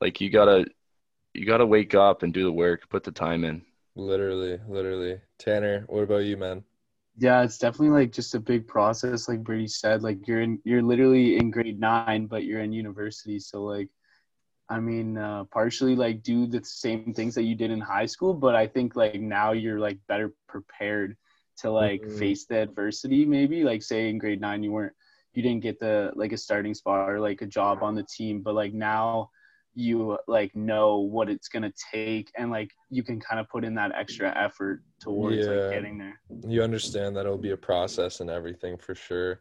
like 0.00 0.20
you 0.20 0.30
gotta, 0.30 0.66
you 1.34 1.46
gotta 1.46 1.66
wake 1.66 1.94
up 1.94 2.22
and 2.22 2.32
do 2.32 2.44
the 2.44 2.52
work, 2.52 2.88
put 2.88 3.04
the 3.04 3.12
time 3.12 3.44
in. 3.44 3.62
Literally, 3.96 4.60
literally. 4.68 5.20
Tanner, 5.38 5.84
what 5.88 6.02
about 6.02 6.18
you, 6.18 6.36
man? 6.36 6.62
Yeah, 7.16 7.42
it's 7.42 7.58
definitely 7.58 7.98
like 7.98 8.12
just 8.12 8.34
a 8.34 8.40
big 8.40 8.68
process, 8.68 9.28
like 9.28 9.42
Brady 9.42 9.66
said. 9.66 10.02
Like 10.02 10.28
you're 10.28 10.42
in, 10.42 10.60
you're 10.64 10.82
literally 10.82 11.36
in 11.36 11.50
grade 11.50 11.80
nine, 11.80 12.26
but 12.26 12.44
you're 12.44 12.60
in 12.60 12.72
university, 12.72 13.40
so 13.40 13.64
like, 13.64 13.88
I 14.68 14.78
mean, 14.78 15.16
uh, 15.16 15.44
partially 15.44 15.96
like 15.96 16.22
do 16.22 16.46
the 16.46 16.62
same 16.62 17.14
things 17.14 17.34
that 17.34 17.44
you 17.44 17.54
did 17.54 17.70
in 17.70 17.80
high 17.80 18.06
school, 18.06 18.34
but 18.34 18.54
I 18.54 18.66
think 18.66 18.94
like 18.94 19.20
now 19.20 19.52
you're 19.52 19.80
like 19.80 19.98
better 20.06 20.34
prepared 20.46 21.16
to 21.58 21.70
like 21.70 22.02
mm-hmm. 22.02 22.18
face 22.18 22.46
the 22.46 22.56
adversity 22.56 23.24
maybe 23.24 23.64
like 23.64 23.82
say 23.82 24.08
in 24.08 24.18
grade 24.18 24.40
nine 24.40 24.62
you 24.62 24.72
weren't 24.72 24.92
you 25.34 25.42
didn't 25.42 25.62
get 25.62 25.78
the 25.78 26.10
like 26.14 26.32
a 26.32 26.36
starting 26.36 26.74
spot 26.74 27.08
or 27.08 27.20
like 27.20 27.42
a 27.42 27.46
job 27.46 27.82
on 27.82 27.94
the 27.94 28.02
team 28.04 28.42
but 28.42 28.54
like 28.54 28.72
now 28.72 29.30
you 29.74 30.18
like 30.26 30.54
know 30.56 30.98
what 30.98 31.28
it's 31.28 31.48
gonna 31.48 31.72
take 31.92 32.32
and 32.36 32.50
like 32.50 32.70
you 32.90 33.02
can 33.02 33.20
kind 33.20 33.38
of 33.38 33.48
put 33.48 33.64
in 33.64 33.74
that 33.74 33.92
extra 33.94 34.36
effort 34.36 34.82
towards 35.00 35.36
yeah. 35.36 35.52
like 35.52 35.72
getting 35.72 35.98
there 35.98 36.20
you 36.46 36.62
understand 36.62 37.14
that 37.14 37.20
it'll 37.26 37.38
be 37.38 37.52
a 37.52 37.56
process 37.56 38.20
and 38.20 38.30
everything 38.30 38.76
for 38.76 38.94
sure 38.94 39.40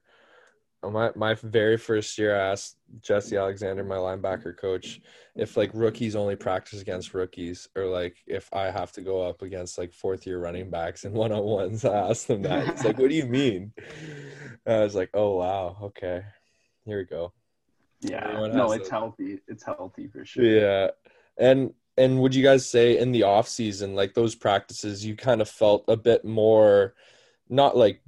Oh, 0.84 0.92
my 0.92 1.12
my 1.16 1.34
very 1.34 1.78
first 1.78 2.18
year, 2.18 2.36
I 2.36 2.52
asked 2.52 2.78
Jesse 3.02 3.36
Alexander, 3.36 3.84
my 3.84 3.96
linebacker 3.96 4.56
coach, 4.56 5.02
if 5.36 5.58
like 5.58 5.72
rookies 5.74 6.16
only 6.16 6.36
practice 6.36 6.82
against 6.82 7.14
rookies, 7.14 7.68
or 7.76 7.86
like 7.86 8.18
if 8.28 8.48
I 8.54 8.70
have 8.70 8.92
to 8.94 9.02
go 9.02 9.22
up 9.28 9.42
against 9.42 9.78
like 9.78 9.92
fourth 9.92 10.28
year 10.28 10.40
running 10.40 10.70
backs 10.70 11.04
and 11.04 11.14
one 11.16 11.32
on 11.32 11.44
ones. 11.44 11.84
I 11.84 12.10
asked 12.10 12.30
him 12.30 12.44
that. 12.44 12.68
It's 12.68 12.84
like, 12.84 13.00
what 13.00 13.10
do 13.10 13.16
you 13.16 13.26
mean? 13.26 13.74
And 14.66 14.76
I 14.76 14.84
was 14.84 14.96
like, 14.96 15.10
oh 15.14 15.38
wow, 15.38 15.78
okay, 15.82 16.24
here 16.86 17.00
we 17.00 17.06
go. 17.06 17.34
Yeah, 18.02 18.48
no, 18.54 18.72
it's 18.74 18.90
healthy. 18.90 19.40
It's 19.48 19.64
healthy 19.64 20.08
for 20.08 20.26
sure. 20.26 20.44
Yeah, 20.44 20.90
and 21.40 21.74
and 21.98 22.22
would 22.22 22.36
you 22.36 22.44
guys 22.44 22.70
say 22.70 23.00
in 23.00 23.12
the 23.12 23.24
off 23.24 23.48
season, 23.48 23.96
like 23.96 24.14
those 24.14 24.36
practices, 24.36 25.04
you 25.04 25.16
kind 25.16 25.42
of 25.42 25.50
felt 25.50 25.86
a 25.88 25.98
bit 25.98 26.24
more, 26.24 26.94
not 27.50 27.76
like 27.76 28.02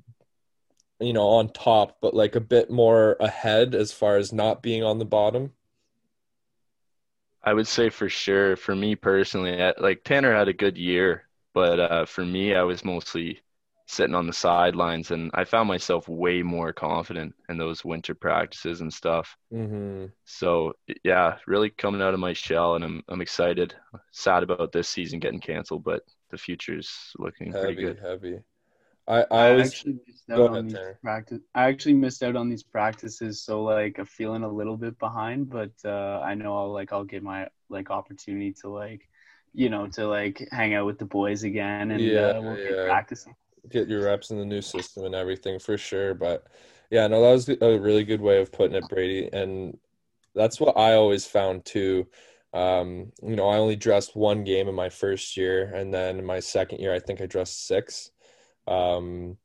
you 0.99 1.13
know, 1.13 1.27
on 1.27 1.49
top, 1.49 1.97
but 2.01 2.13
like 2.13 2.35
a 2.35 2.41
bit 2.41 2.69
more 2.69 3.15
ahead 3.19 3.75
as 3.75 3.91
far 3.91 4.17
as 4.17 4.33
not 4.33 4.61
being 4.61 4.83
on 4.83 4.99
the 4.99 5.05
bottom? 5.05 5.53
I 7.43 7.53
would 7.53 7.67
say 7.67 7.89
for 7.89 8.09
sure. 8.09 8.55
For 8.55 8.75
me 8.75 8.95
personally, 8.95 9.57
like 9.79 10.03
Tanner 10.03 10.35
had 10.35 10.49
a 10.49 10.53
good 10.53 10.77
year, 10.77 11.23
but 11.53 11.79
uh, 11.79 12.05
for 12.05 12.25
me, 12.25 12.53
I 12.53 12.63
was 12.63 12.83
mostly 12.83 13.41
sitting 13.87 14.13
on 14.13 14.27
the 14.27 14.33
sidelines, 14.33 15.09
and 15.09 15.31
I 15.33 15.45
found 15.45 15.67
myself 15.67 16.07
way 16.07 16.43
more 16.43 16.71
confident 16.71 17.33
in 17.49 17.57
those 17.57 17.83
winter 17.83 18.13
practices 18.13 18.81
and 18.81 18.93
stuff. 18.93 19.35
Mm-hmm. 19.51 20.07
So 20.25 20.73
yeah, 21.03 21.37
really 21.47 21.71
coming 21.71 22.01
out 22.01 22.13
of 22.13 22.19
my 22.19 22.33
shell, 22.33 22.75
and 22.75 22.83
I'm 22.83 23.03
I'm 23.07 23.21
excited. 23.21 23.73
Sad 24.11 24.43
about 24.43 24.71
this 24.71 24.89
season 24.89 25.19
getting 25.19 25.39
canceled, 25.39 25.83
but 25.83 26.03
the 26.29 26.37
future's 26.37 27.13
looking 27.17 27.51
heavy, 27.51 27.65
pretty 27.65 27.81
good. 27.81 27.99
Heavy. 27.99 28.39
I, 29.09 29.25
I, 29.31 29.47
I 29.47 29.59
actually 29.61 29.97
missed 30.05 30.29
out 30.29 30.55
on 30.55 30.67
these 30.67 30.77
practice. 31.01 31.39
I 31.55 31.63
actually 31.67 31.95
missed 31.95 32.21
out 32.21 32.35
on 32.35 32.47
these 32.47 32.61
practices, 32.61 33.41
so 33.41 33.63
like 33.63 33.97
I'm 33.97 34.05
feeling 34.05 34.43
a 34.43 34.49
little 34.49 34.77
bit 34.77 34.99
behind. 34.99 35.49
But 35.49 35.71
uh, 35.83 36.21
I 36.23 36.35
know 36.35 36.55
I'll 36.55 36.71
like 36.71 36.93
I'll 36.93 37.03
get 37.03 37.23
my 37.23 37.47
like 37.69 37.89
opportunity 37.89 38.53
to 38.61 38.69
like, 38.69 39.09
you 39.51 39.69
know, 39.69 39.87
to 39.87 40.07
like 40.07 40.47
hang 40.51 40.75
out 40.75 40.85
with 40.85 40.99
the 40.99 41.05
boys 41.05 41.43
again, 41.43 41.89
and 41.89 42.03
yeah, 42.03 42.19
uh, 42.19 42.41
we'll 42.41 42.59
yeah. 42.59 42.69
get 42.69 42.85
practicing. 42.85 43.35
Get 43.69 43.89
your 43.89 44.05
reps 44.05 44.29
in 44.29 44.37
the 44.37 44.45
new 44.45 44.61
system 44.61 45.05
and 45.05 45.15
everything 45.15 45.57
for 45.57 45.75
sure. 45.75 46.13
But 46.13 46.45
yeah, 46.91 47.07
no, 47.07 47.21
that 47.23 47.31
was 47.31 47.49
a 47.49 47.79
really 47.79 48.03
good 48.03 48.21
way 48.21 48.39
of 48.39 48.51
putting 48.51 48.75
it, 48.75 48.87
Brady, 48.89 49.27
and 49.33 49.75
that's 50.35 50.59
what 50.59 50.77
I 50.77 50.93
always 50.93 51.25
found 51.25 51.65
too. 51.65 52.05
Um, 52.53 53.11
you 53.23 53.35
know, 53.35 53.49
I 53.49 53.57
only 53.57 53.75
dressed 53.75 54.15
one 54.15 54.43
game 54.43 54.67
in 54.67 54.75
my 54.75 54.89
first 54.89 55.35
year, 55.35 55.71
and 55.73 55.91
then 55.91 56.19
in 56.19 56.25
my 56.25 56.39
second 56.39 56.79
year, 56.79 56.93
I 56.93 56.99
think 56.99 57.21
I 57.21 57.25
dressed 57.25 57.65
six 57.65 58.11
um, 58.69 59.37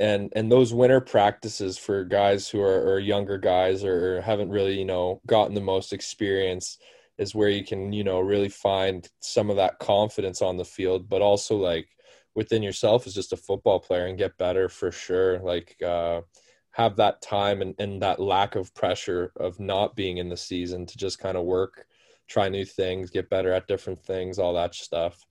and 0.00 0.32
and 0.34 0.50
those 0.50 0.74
winter 0.74 1.00
practices 1.00 1.78
for 1.78 2.04
guys 2.04 2.48
who 2.48 2.60
are, 2.60 2.92
are 2.92 2.98
younger 2.98 3.38
guys 3.38 3.84
or 3.84 4.20
haven't 4.20 4.50
really 4.50 4.78
you 4.78 4.84
know 4.84 5.20
gotten 5.26 5.54
the 5.54 5.60
most 5.60 5.92
experience 5.92 6.78
is 7.18 7.34
where 7.34 7.48
you 7.48 7.64
can 7.64 7.92
you 7.92 8.02
know 8.02 8.20
really 8.20 8.48
find 8.48 9.08
some 9.20 9.48
of 9.48 9.56
that 9.56 9.78
confidence 9.78 10.42
on 10.42 10.56
the 10.56 10.64
field 10.64 11.08
but 11.08 11.22
also 11.22 11.56
like 11.56 11.88
within 12.34 12.62
yourself 12.62 13.06
as 13.06 13.14
just 13.14 13.32
a 13.32 13.36
football 13.36 13.78
player 13.78 14.06
and 14.06 14.18
get 14.18 14.38
better 14.38 14.68
for 14.68 14.90
sure. 14.90 15.38
Like 15.40 15.76
uh 15.82 16.22
have 16.70 16.96
that 16.96 17.20
time 17.20 17.60
and, 17.60 17.74
and 17.78 18.00
that 18.00 18.18
lack 18.18 18.56
of 18.56 18.74
pressure 18.74 19.30
of 19.36 19.60
not 19.60 19.94
being 19.94 20.16
in 20.16 20.30
the 20.30 20.36
season 20.36 20.86
to 20.86 20.96
just 20.96 21.18
kind 21.18 21.36
of 21.36 21.44
work 21.44 21.86
try 22.28 22.48
new 22.48 22.64
things 22.64 23.10
get 23.10 23.28
better 23.28 23.52
at 23.52 23.68
different 23.68 24.02
things 24.02 24.38
all 24.38 24.54
that 24.54 24.74
stuff 24.74 25.26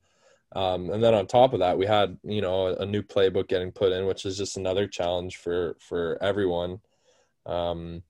um, 0.54 0.90
and 0.90 1.04
then 1.04 1.14
on 1.14 1.28
top 1.28 1.54
of 1.54 1.60
that, 1.60 1.78
we 1.78 1.86
had 1.86 2.18
you 2.24 2.42
know 2.42 2.68
a, 2.68 2.86
new 2.86 3.02
playbook 3.02 3.48
getting 3.48 3.72
put 3.72 3.92
in, 3.92 4.06
which 4.06 4.26
is 4.26 4.38
just 4.38 4.58
another 4.58 4.88
challenge 4.88 5.38
for 5.38 5.78
for 5.80 6.18
everyone. 6.22 6.80
Um, 7.46 8.04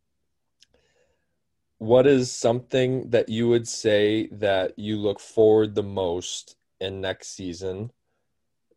what 1.78 2.08
is 2.08 2.32
something 2.32 3.10
that 3.10 3.30
you 3.30 3.48
would 3.48 3.68
say 3.68 4.28
that 4.28 4.78
you 4.78 4.98
look 4.98 5.20
forward 5.20 5.76
the 5.76 5.84
most 5.84 6.56
in 6.80 7.02
next 7.02 7.36
season 7.36 7.92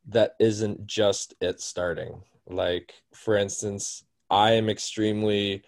that 0.09 0.37
isn't 0.39 0.87
just 0.87 1.35
it 1.41 1.61
starting? 1.61 2.23
Like 2.47 2.95
for 3.15 3.37
instance, 3.37 4.05
I 4.31 4.53
am 4.53 4.69
extremely 4.69 5.63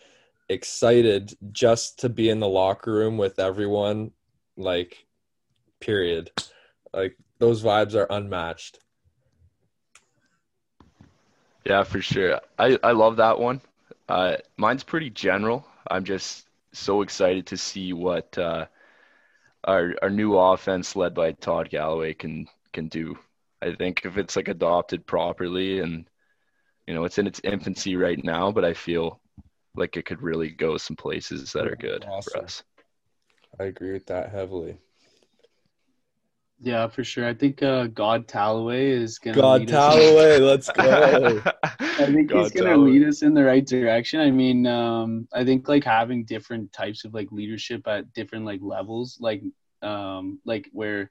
excited 0.48 1.34
just 1.52 1.98
to 2.00 2.08
be 2.08 2.28
in 2.28 2.40
the 2.40 2.48
locker 2.48 2.92
room 2.92 3.16
with 3.16 3.38
everyone. 3.38 4.12
Like, 4.56 5.06
period. 5.80 6.30
Like 6.92 7.18
those 7.38 7.62
vibes 7.62 7.94
are 7.94 8.06
unmatched. 8.10 8.78
Yeah, 11.64 11.82
for 11.82 12.00
sure. 12.00 12.40
I, 12.58 12.78
I 12.82 12.92
love 12.92 13.16
that 13.16 13.38
one. 13.38 13.60
Uh, 14.08 14.36
mine's 14.56 14.84
pretty 14.84 15.10
general. 15.10 15.66
I'm 15.90 16.04
just 16.04 16.46
so 16.72 17.02
excited 17.02 17.46
to 17.46 17.56
see 17.56 17.92
what 17.92 18.36
uh, 18.38 18.66
our 19.64 19.94
our 20.02 20.10
new 20.10 20.36
offense 20.36 20.94
led 20.94 21.14
by 21.14 21.32
Todd 21.32 21.68
Galloway 21.70 22.14
can 22.14 22.46
can 22.72 22.88
do. 22.88 23.18
I 23.60 23.74
think 23.74 24.02
if 24.04 24.16
it's 24.16 24.36
like 24.36 24.48
adopted 24.48 25.06
properly 25.06 25.80
and 25.80 26.08
you 26.86 26.94
know 26.94 27.04
it's 27.04 27.18
in 27.18 27.26
its 27.26 27.40
infancy 27.42 27.96
right 27.96 28.22
now, 28.22 28.52
but 28.52 28.64
I 28.64 28.74
feel 28.74 29.20
like 29.74 29.96
it 29.96 30.06
could 30.06 30.22
really 30.22 30.50
go 30.50 30.76
some 30.76 30.96
places 30.96 31.52
that 31.52 31.66
are 31.66 31.76
good 31.76 32.04
awesome. 32.04 32.40
for 32.40 32.44
us. 32.44 32.62
I 33.58 33.64
agree 33.64 33.92
with 33.92 34.06
that 34.06 34.30
heavily. 34.30 34.78
Yeah, 36.60 36.88
for 36.88 37.04
sure. 37.04 37.26
I 37.26 37.34
think 37.34 37.62
uh, 37.62 37.86
God 37.88 38.26
Talloway 38.28 38.90
is 38.90 39.18
gonna. 39.18 39.36
God 39.36 39.68
Talloway, 39.68 40.38
let's 40.40 40.70
go. 40.70 41.42
I 41.62 42.06
think 42.06 42.30
God 42.30 42.44
he's 42.44 42.52
gonna 42.52 42.70
Talloway. 42.70 42.92
lead 42.92 43.08
us 43.08 43.22
in 43.22 43.34
the 43.34 43.44
right 43.44 43.66
direction. 43.66 44.20
I 44.20 44.30
mean, 44.30 44.66
um, 44.66 45.28
I 45.34 45.44
think 45.44 45.68
like 45.68 45.84
having 45.84 46.24
different 46.24 46.72
types 46.72 47.04
of 47.04 47.12
like 47.12 47.30
leadership 47.30 47.86
at 47.86 48.10
different 48.14 48.46
like 48.46 48.60
levels, 48.62 49.18
like 49.20 49.42
um, 49.82 50.38
like 50.46 50.68
where 50.72 51.10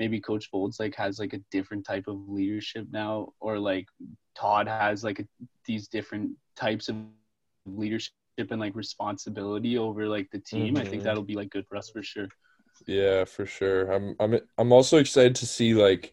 maybe 0.00 0.20
Coach 0.20 0.50
Faulds 0.52 0.80
like 0.80 0.96
has 0.96 1.20
like 1.20 1.34
a 1.34 1.42
different 1.52 1.86
type 1.86 2.08
of 2.08 2.28
leadership 2.28 2.86
now, 2.90 3.32
or 3.38 3.60
like 3.60 3.86
Todd 4.34 4.66
has 4.66 5.04
like 5.04 5.20
a, 5.20 5.24
these 5.66 5.86
different 5.86 6.32
types 6.56 6.88
of 6.88 6.96
leadership 7.64 8.12
and 8.38 8.60
like 8.60 8.74
responsibility 8.74 9.78
over 9.78 10.08
like 10.08 10.28
the 10.32 10.40
team. 10.40 10.74
Mm-hmm. 10.74 10.76
I 10.78 10.80
think 10.82 10.94
mm-hmm. 10.94 11.04
that'll 11.04 11.22
be 11.22 11.36
like 11.36 11.50
good 11.50 11.66
for 11.68 11.76
us 11.76 11.90
for 11.90 12.02
sure. 12.02 12.26
Yeah, 12.86 13.24
for 13.24 13.46
sure. 13.46 13.90
I'm 13.90 14.16
I'm 14.18 14.40
I'm 14.58 14.72
also 14.72 14.98
excited 14.98 15.34
to 15.36 15.46
see 15.46 15.74
like 15.74 16.12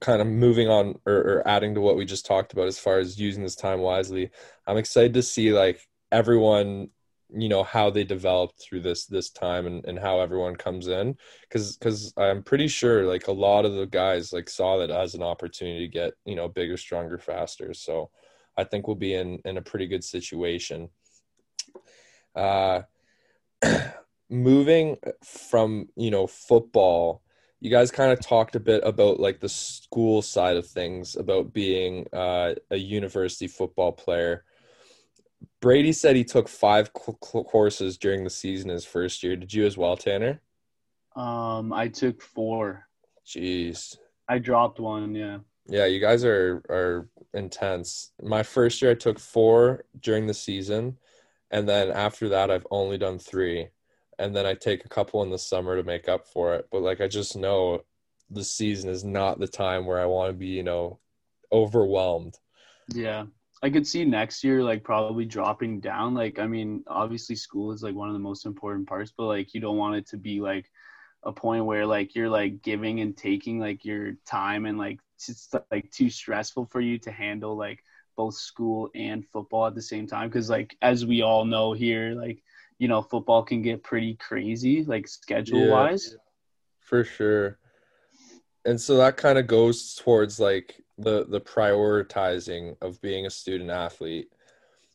kind 0.00 0.22
of 0.22 0.26
moving 0.26 0.68
on 0.68 0.98
or, 1.06 1.14
or 1.14 1.48
adding 1.48 1.74
to 1.74 1.80
what 1.80 1.96
we 1.96 2.04
just 2.04 2.24
talked 2.26 2.52
about 2.52 2.66
as 2.66 2.78
far 2.78 2.98
as 2.98 3.20
using 3.20 3.42
this 3.42 3.56
time 3.56 3.80
wisely. 3.80 4.30
I'm 4.66 4.78
excited 4.78 5.14
to 5.14 5.22
see 5.22 5.52
like 5.52 5.86
everyone 6.10 6.88
you 7.32 7.48
know 7.48 7.62
how 7.62 7.90
they 7.90 8.04
developed 8.04 8.60
through 8.60 8.80
this 8.80 9.06
this 9.06 9.30
time 9.30 9.66
and, 9.66 9.84
and 9.86 9.98
how 9.98 10.20
everyone 10.20 10.56
comes 10.56 10.88
in 10.88 11.16
because 11.42 11.76
because 11.76 12.12
i'm 12.16 12.42
pretty 12.42 12.66
sure 12.66 13.04
like 13.04 13.28
a 13.28 13.32
lot 13.32 13.64
of 13.64 13.74
the 13.74 13.86
guys 13.86 14.32
like 14.32 14.48
saw 14.48 14.78
that 14.78 14.90
as 14.90 15.14
an 15.14 15.22
opportunity 15.22 15.86
to 15.86 15.92
get 15.92 16.12
you 16.24 16.34
know 16.34 16.48
bigger 16.48 16.76
stronger 16.76 17.18
faster 17.18 17.72
so 17.72 18.10
i 18.56 18.64
think 18.64 18.86
we'll 18.86 18.96
be 18.96 19.14
in 19.14 19.38
in 19.44 19.56
a 19.58 19.62
pretty 19.62 19.86
good 19.86 20.02
situation 20.02 20.88
uh 22.34 22.80
moving 24.30 24.96
from 25.24 25.88
you 25.96 26.10
know 26.10 26.26
football 26.26 27.22
you 27.60 27.70
guys 27.70 27.90
kind 27.90 28.10
of 28.10 28.20
talked 28.20 28.56
a 28.56 28.60
bit 28.60 28.80
about 28.84 29.20
like 29.20 29.40
the 29.40 29.48
school 29.48 30.22
side 30.22 30.56
of 30.56 30.66
things 30.66 31.16
about 31.16 31.52
being 31.52 32.06
uh, 32.12 32.54
a 32.70 32.76
university 32.76 33.48
football 33.48 33.92
player 33.92 34.44
Brady 35.60 35.92
said 35.92 36.16
he 36.16 36.24
took 36.24 36.48
five 36.48 36.92
courses 36.92 37.98
during 37.98 38.24
the 38.24 38.30
season 38.30 38.70
his 38.70 38.84
first 38.84 39.22
year. 39.22 39.36
Did 39.36 39.52
you 39.52 39.66
as 39.66 39.76
well, 39.76 39.96
Tanner? 39.96 40.40
Um, 41.16 41.72
I 41.72 41.88
took 41.88 42.22
four. 42.22 42.86
Jeez. 43.26 43.96
I 44.28 44.38
dropped 44.38 44.80
one. 44.80 45.14
Yeah. 45.14 45.38
Yeah, 45.66 45.86
you 45.86 46.00
guys 46.00 46.24
are 46.24 46.62
are 46.68 47.08
intense. 47.34 48.12
My 48.22 48.42
first 48.42 48.80
year, 48.82 48.92
I 48.92 48.94
took 48.94 49.18
four 49.18 49.84
during 50.00 50.26
the 50.26 50.34
season, 50.34 50.96
and 51.50 51.68
then 51.68 51.90
after 51.90 52.28
that, 52.30 52.50
I've 52.50 52.66
only 52.70 52.98
done 52.98 53.18
three, 53.18 53.68
and 54.20 54.36
then 54.36 54.46
I 54.46 54.54
take 54.54 54.84
a 54.84 54.88
couple 54.88 55.22
in 55.22 55.30
the 55.30 55.38
summer 55.38 55.76
to 55.76 55.82
make 55.82 56.08
up 56.08 56.28
for 56.28 56.54
it. 56.54 56.68
But 56.70 56.82
like, 56.82 57.00
I 57.00 57.08
just 57.08 57.36
know 57.36 57.82
the 58.28 58.44
season 58.44 58.90
is 58.90 59.02
not 59.02 59.40
the 59.40 59.48
time 59.48 59.86
where 59.86 59.98
I 59.98 60.04
want 60.04 60.30
to 60.30 60.36
be, 60.36 60.48
you 60.48 60.62
know, 60.62 61.00
overwhelmed. 61.50 62.36
Yeah. 62.94 63.24
I 63.62 63.70
could 63.70 63.86
see 63.86 64.04
next 64.04 64.44
year 64.44 64.62
like 64.62 64.84
probably 64.84 65.24
dropping 65.24 65.80
down. 65.80 66.14
Like 66.14 66.38
I 66.38 66.46
mean, 66.46 66.84
obviously 66.86 67.34
school 67.34 67.72
is 67.72 67.82
like 67.82 67.94
one 67.94 68.08
of 68.08 68.14
the 68.14 68.20
most 68.20 68.46
important 68.46 68.88
parts, 68.88 69.12
but 69.16 69.26
like 69.26 69.52
you 69.54 69.60
don't 69.60 69.76
want 69.76 69.96
it 69.96 70.06
to 70.08 70.16
be 70.16 70.40
like 70.40 70.70
a 71.24 71.32
point 71.32 71.64
where 71.64 71.84
like 71.84 72.14
you're 72.14 72.30
like 72.30 72.62
giving 72.62 73.00
and 73.00 73.16
taking 73.16 73.58
like 73.58 73.84
your 73.84 74.12
time 74.26 74.64
and 74.64 74.78
like 74.78 74.98
it's 75.16 75.54
like 75.70 75.90
too 75.90 76.08
stressful 76.08 76.66
for 76.66 76.80
you 76.80 76.98
to 76.98 77.10
handle 77.10 77.56
like 77.56 77.84
both 78.16 78.34
school 78.34 78.90
and 78.94 79.26
football 79.26 79.66
at 79.66 79.74
the 79.74 79.82
same 79.82 80.06
time 80.06 80.28
because 80.28 80.48
like 80.48 80.76
as 80.80 81.04
we 81.04 81.20
all 81.20 81.44
know 81.44 81.74
here 81.74 82.14
like 82.14 82.42
you 82.80 82.88
know 82.88 83.02
football 83.02 83.42
can 83.42 83.60
get 83.60 83.84
pretty 83.84 84.14
crazy 84.14 84.82
like 84.84 85.06
schedule 85.06 85.68
wise. 85.68 86.08
Yeah, 86.12 86.18
for 86.80 87.04
sure. 87.04 87.58
And 88.64 88.80
so 88.80 88.96
that 88.96 89.18
kind 89.18 89.38
of 89.38 89.46
goes 89.46 89.94
towards 89.94 90.40
like 90.40 90.82
the 90.96 91.26
the 91.26 91.42
prioritizing 91.42 92.76
of 92.80 93.00
being 93.02 93.26
a 93.26 93.30
student 93.30 93.70
athlete. 93.70 94.32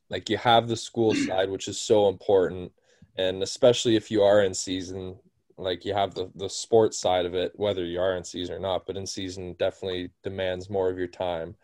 Like 0.10 0.30
you 0.30 0.38
have 0.38 0.68
the 0.68 0.76
school 0.76 1.14
side 1.28 1.50
which 1.50 1.68
is 1.68 1.80
so 1.80 2.10
important 2.10 2.72
and 3.18 3.44
especially 3.44 3.96
if 3.96 4.10
you 4.10 4.24
are 4.24 4.42
in 4.42 4.54
season 4.54 5.18
like 5.58 5.86
you 5.86 5.94
have 5.94 6.16
the 6.16 6.32
the 6.36 6.50
sports 6.50 7.00
side 7.00 7.26
of 7.28 7.36
it 7.36 7.54
whether 7.56 7.86
you 7.86 8.02
are 8.02 8.18
in 8.18 8.24
season 8.24 8.56
or 8.56 8.60
not 8.60 8.88
but 8.88 8.98
in 8.98 9.06
season 9.06 9.56
definitely 9.60 10.10
demands 10.24 10.72
more 10.72 10.90
of 10.90 10.98
your 10.98 11.08
time. 11.08 11.56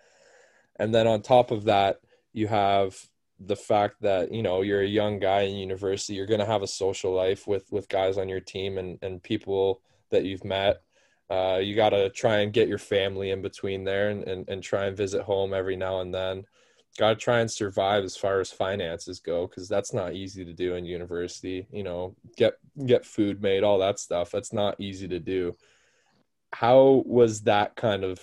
And 0.75 0.93
then 0.93 1.07
on 1.07 1.23
top 1.23 1.49
of 1.49 1.63
that 1.63 1.99
you 2.31 2.47
have 2.47 2.95
the 3.45 3.55
fact 3.55 3.95
that 4.01 4.31
you 4.31 4.43
know 4.43 4.61
you're 4.61 4.81
a 4.81 4.87
young 4.87 5.19
guy 5.19 5.41
in 5.41 5.55
university 5.55 6.13
you're 6.13 6.25
going 6.25 6.39
to 6.39 6.45
have 6.45 6.61
a 6.61 6.67
social 6.67 7.13
life 7.13 7.47
with 7.47 7.71
with 7.71 7.89
guys 7.89 8.17
on 8.17 8.29
your 8.29 8.39
team 8.39 8.77
and 8.77 8.99
and 9.01 9.23
people 9.23 9.81
that 10.09 10.25
you've 10.25 10.45
met 10.45 10.81
uh, 11.31 11.59
you 11.59 11.75
got 11.75 11.91
to 11.91 12.09
try 12.09 12.39
and 12.39 12.51
get 12.51 12.67
your 12.67 12.77
family 12.77 13.31
in 13.31 13.41
between 13.41 13.85
there 13.85 14.09
and, 14.09 14.27
and, 14.27 14.49
and 14.49 14.61
try 14.61 14.87
and 14.87 14.97
visit 14.97 15.21
home 15.21 15.53
every 15.53 15.77
now 15.77 16.01
and 16.01 16.13
then. 16.13 16.43
Got 16.99 17.09
to 17.11 17.15
try 17.15 17.39
and 17.39 17.49
survive 17.49 18.03
as 18.03 18.17
far 18.17 18.41
as 18.41 18.51
finances 18.51 19.21
go 19.21 19.47
because 19.47 19.69
that's 19.69 19.93
not 19.93 20.13
easy 20.13 20.43
to 20.43 20.51
do 20.51 20.75
in 20.75 20.83
university. 20.83 21.67
You 21.71 21.83
know, 21.83 22.17
get 22.35 22.55
get 22.85 23.05
food 23.05 23.41
made, 23.41 23.63
all 23.63 23.79
that 23.79 23.97
stuff. 23.97 24.29
That's 24.29 24.51
not 24.51 24.75
easy 24.77 25.07
to 25.07 25.19
do. 25.19 25.55
How 26.51 27.01
was 27.05 27.43
that 27.43 27.77
kind 27.77 28.03
of 28.03 28.19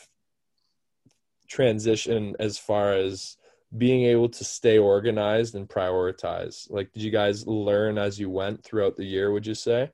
transition 1.48 2.36
as 2.38 2.58
far 2.58 2.92
as 2.92 3.37
being 3.76 4.04
able 4.04 4.28
to 4.28 4.44
stay 4.44 4.78
organized 4.78 5.54
and 5.54 5.68
prioritize? 5.68 6.70
Like, 6.70 6.92
did 6.92 7.02
you 7.02 7.10
guys 7.10 7.46
learn 7.46 7.98
as 7.98 8.18
you 8.18 8.30
went 8.30 8.64
throughout 8.64 8.96
the 8.96 9.04
year? 9.04 9.30
Would 9.32 9.46
you 9.46 9.54
say? 9.54 9.90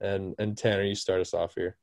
And 0.00 0.34
and 0.38 0.56
Tanner, 0.56 0.84
you 0.84 0.94
start 0.94 1.20
us 1.20 1.34
off 1.34 1.54
here. 1.54 1.76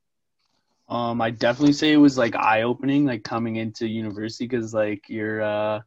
Um, 0.87 1.19
I 1.19 1.31
definitely 1.31 1.73
say 1.73 1.91
it 1.91 1.97
was 1.97 2.17
like 2.17 2.35
eye 2.35 2.61
opening, 2.61 3.05
like 3.05 3.23
coming 3.23 3.55
into 3.55 3.87
university, 3.87 4.45
because 4.47 4.73
like 4.73 5.09
your 5.09 5.41
uh, 5.41 5.81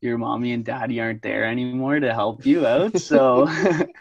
your 0.00 0.18
mommy 0.18 0.52
and 0.52 0.64
daddy 0.64 1.00
aren't 1.00 1.22
there 1.22 1.44
anymore 1.44 2.00
to 2.00 2.14
help 2.14 2.46
you 2.46 2.66
out. 2.66 2.94
So, 3.00 3.48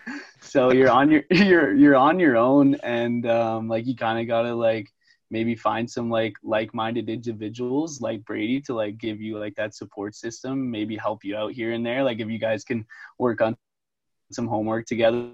so 0.42 0.72
you're 0.72 0.92
on 0.92 1.10
your 1.12 1.24
you're 1.32 1.74
you're 1.74 1.96
on 1.96 2.20
your 2.20 2.38
own, 2.38 2.76
and 2.76 3.26
um, 3.28 3.68
like 3.68 3.86
you 3.88 3.96
kind 3.96 4.20
of 4.20 4.28
gotta 4.28 4.54
like 4.54 4.92
maybe 5.36 5.54
find 5.54 5.86
some 5.96 6.10
like 6.20 6.36
like-minded 6.44 7.10
individuals 7.10 8.00
like 8.08 8.24
Brady 8.24 8.62
to 8.62 8.74
like 8.74 8.96
give 9.06 9.20
you 9.20 9.38
like 9.38 9.56
that 9.56 9.76
support 9.76 10.16
system, 10.16 10.72
maybe 10.78 10.96
help 10.96 11.26
you 11.26 11.36
out 11.36 11.52
here 11.52 11.72
and 11.76 11.86
there. 11.86 12.02
Like 12.04 12.20
if 12.22 12.30
you 12.30 12.40
guys 12.40 12.64
can 12.64 12.86
work 13.20 13.42
on 13.42 13.58
some 14.32 14.48
homework 14.48 14.86
together 14.86 15.32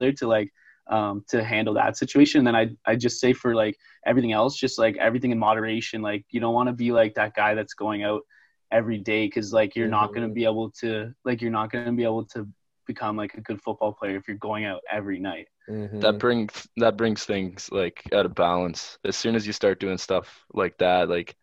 to 0.00 0.26
like 0.26 0.50
um, 0.96 1.24
to 1.28 1.44
handle 1.44 1.74
that 1.74 1.96
situation. 1.96 2.38
And 2.40 2.46
then 2.48 2.56
I 2.56 2.64
I 2.90 2.96
just 2.96 3.20
say 3.20 3.32
for 3.32 3.54
like 3.54 3.76
everything 4.10 4.32
else, 4.32 4.56
just 4.56 4.76
like 4.84 4.96
everything 4.96 5.30
in 5.30 5.38
moderation. 5.38 6.02
Like 6.02 6.24
you 6.30 6.40
don't 6.40 6.54
want 6.58 6.68
to 6.68 6.72
be 6.84 6.90
like 7.00 7.14
that 7.14 7.34
guy 7.34 7.54
that's 7.54 7.74
going 7.74 8.02
out 8.02 8.22
every 8.72 8.98
day 8.98 9.26
because 9.26 9.52
like 9.52 9.76
you're 9.76 9.86
mm-hmm. 9.86 10.00
not 10.00 10.14
going 10.14 10.26
to 10.28 10.34
be 10.40 10.46
able 10.52 10.70
to 10.80 11.14
like 11.24 11.40
you're 11.42 11.58
not 11.60 11.70
going 11.70 11.86
to 11.86 11.98
be 12.02 12.08
able 12.12 12.24
to 12.34 12.48
become 12.88 13.16
like 13.16 13.34
a 13.34 13.40
good 13.40 13.62
football 13.62 13.92
player 13.92 14.16
if 14.16 14.26
you're 14.26 14.36
going 14.36 14.64
out 14.64 14.80
every 14.90 15.20
night. 15.20 15.46
Mm-hmm. 15.70 16.00
That 16.00 16.18
brings 16.18 16.66
that 16.78 16.96
brings 16.96 17.24
things 17.24 17.68
like 17.70 18.02
out 18.12 18.26
of 18.26 18.34
balance. 18.34 18.98
As 19.04 19.16
soon 19.16 19.36
as 19.36 19.46
you 19.46 19.52
start 19.52 19.78
doing 19.78 19.98
stuff 19.98 20.44
like 20.52 20.76
that, 20.78 21.08
like 21.08 21.36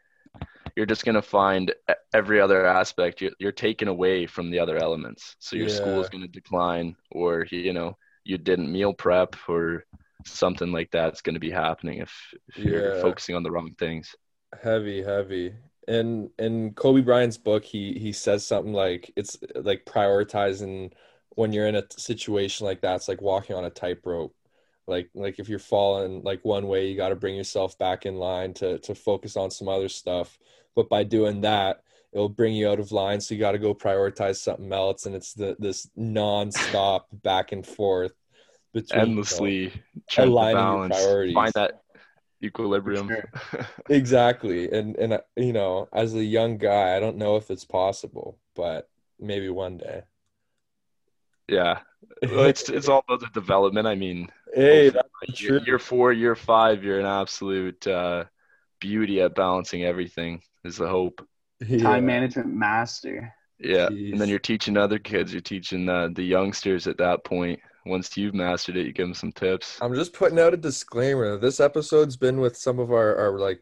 you're 0.75 0.85
just 0.85 1.05
gonna 1.05 1.21
find 1.21 1.73
every 2.13 2.41
other 2.41 2.65
aspect 2.65 3.21
you're, 3.21 3.31
you're 3.39 3.53
taken 3.53 3.87
away 3.87 4.25
from 4.25 4.51
the 4.51 4.59
other 4.59 4.77
elements. 4.77 5.37
So 5.39 5.55
your 5.55 5.69
yeah. 5.69 5.75
school 5.75 6.01
is 6.01 6.09
gonna 6.09 6.27
decline, 6.27 6.97
or 7.11 7.45
you 7.49 7.71
know 7.71 7.97
you 8.25 8.37
didn't 8.37 8.71
meal 8.71 8.93
prep 8.93 9.35
or 9.47 9.85
something 10.25 10.71
like 10.71 10.91
that's 10.91 11.21
going 11.21 11.35
to 11.35 11.39
be 11.39 11.51
happening 11.51 11.99
if, 11.99 12.33
if 12.49 12.57
you're 12.57 12.99
focusing 12.99 13.35
on 13.35 13.43
the 13.43 13.51
wrong 13.51 13.75
things. 13.77 14.15
Heavy, 14.61 15.03
heavy. 15.03 15.53
And 15.87 16.29
in 16.39 16.73
Kobe 16.73 17.01
Bryant's 17.01 17.37
book, 17.37 17.63
he 17.63 17.93
he 17.93 18.11
says 18.11 18.45
something 18.45 18.73
like 18.73 19.11
it's 19.15 19.37
like 19.55 19.85
prioritizing 19.85 20.91
when 21.35 21.53
you're 21.53 21.67
in 21.67 21.75
a 21.75 21.83
situation 21.95 22.65
like 22.65 22.81
that. 22.81 22.95
It's 22.95 23.07
like 23.07 23.21
walking 23.21 23.55
on 23.55 23.65
a 23.65 23.69
tightrope. 23.69 24.33
Like 24.87 25.09
like 25.13 25.39
if 25.39 25.49
you're 25.49 25.59
falling 25.59 26.23
like 26.23 26.43
one 26.43 26.67
way, 26.67 26.87
you 26.87 26.97
got 26.97 27.09
to 27.09 27.15
bring 27.15 27.35
yourself 27.35 27.77
back 27.77 28.05
in 28.05 28.15
line 28.15 28.53
to 28.55 28.79
to 28.79 28.95
focus 28.95 29.35
on 29.35 29.51
some 29.51 29.67
other 29.67 29.89
stuff. 29.89 30.37
But 30.75 30.89
by 30.89 31.03
doing 31.03 31.41
that, 31.41 31.81
it'll 32.13 32.29
bring 32.29 32.53
you 32.53 32.69
out 32.69 32.79
of 32.79 32.91
line. 32.91 33.19
So 33.19 33.33
you 33.33 33.39
got 33.39 33.53
to 33.53 33.57
go 33.57 33.73
prioritize 33.73 34.37
something 34.37 34.71
else, 34.71 35.05
and 35.05 35.15
it's 35.15 35.33
the 35.33 35.55
this 35.59 35.89
nonstop 35.97 37.01
back 37.11 37.51
and 37.51 37.65
forth 37.65 38.13
between 38.73 39.01
endlessly 39.01 39.55
you 39.63 39.71
know, 40.17 40.23
aligning 40.25 40.89
priorities. 40.89 41.33
Find 41.33 41.53
that 41.53 41.81
equilibrium. 42.43 43.07
Sure. 43.07 43.67
exactly, 43.89 44.71
and 44.71 44.95
and 44.97 45.19
you 45.35 45.53
know, 45.53 45.89
as 45.93 46.13
a 46.13 46.23
young 46.23 46.57
guy, 46.57 46.95
I 46.95 46.99
don't 46.99 47.17
know 47.17 47.37
if 47.37 47.49
it's 47.49 47.65
possible, 47.65 48.37
but 48.55 48.87
maybe 49.19 49.49
one 49.49 49.77
day. 49.77 50.03
Yeah, 51.47 51.79
well, 52.23 52.45
it's 52.45 52.69
it's 52.69 52.89
all 52.89 53.03
about 53.07 53.19
the 53.19 53.39
development. 53.39 53.87
I 53.87 53.95
mean, 53.95 54.29
hey, 54.55 54.91
year, 55.27 55.61
year, 55.65 55.79
four, 55.79 56.13
year 56.13 56.35
five, 56.35 56.83
you're 56.83 56.99
an 56.99 57.05
absolute 57.05 57.85
uh, 57.87 58.25
beauty 58.79 59.21
at 59.21 59.35
balancing 59.35 59.83
everything. 59.83 60.41
Is 60.63 60.77
the 60.77 60.87
hope 60.87 61.25
yeah. 61.65 61.79
time 61.79 62.05
management 62.05 62.53
master. 62.53 63.33
Yeah, 63.59 63.89
Jeez. 63.89 64.11
and 64.11 64.19
then 64.19 64.29
you're 64.29 64.39
teaching 64.39 64.77
other 64.77 64.99
kids. 64.99 65.31
You're 65.31 65.41
teaching 65.41 65.87
uh, 65.87 66.09
the 66.13 66.23
youngsters 66.23 66.87
at 66.87 66.97
that 66.97 67.23
point. 67.23 67.59
Once 67.85 68.17
you've 68.17 68.33
mastered 68.33 68.77
it, 68.77 68.87
you 68.87 68.91
give 68.91 69.05
them 69.05 69.13
some 69.13 69.31
tips. 69.31 69.77
I'm 69.79 69.93
just 69.93 70.11
putting 70.11 70.39
out 70.39 70.55
a 70.55 70.57
disclaimer. 70.57 71.37
This 71.37 71.59
episode's 71.59 72.17
been 72.17 72.39
with 72.39 72.57
some 72.57 72.79
of 72.79 72.91
our, 72.91 73.15
our 73.15 73.39
like 73.39 73.61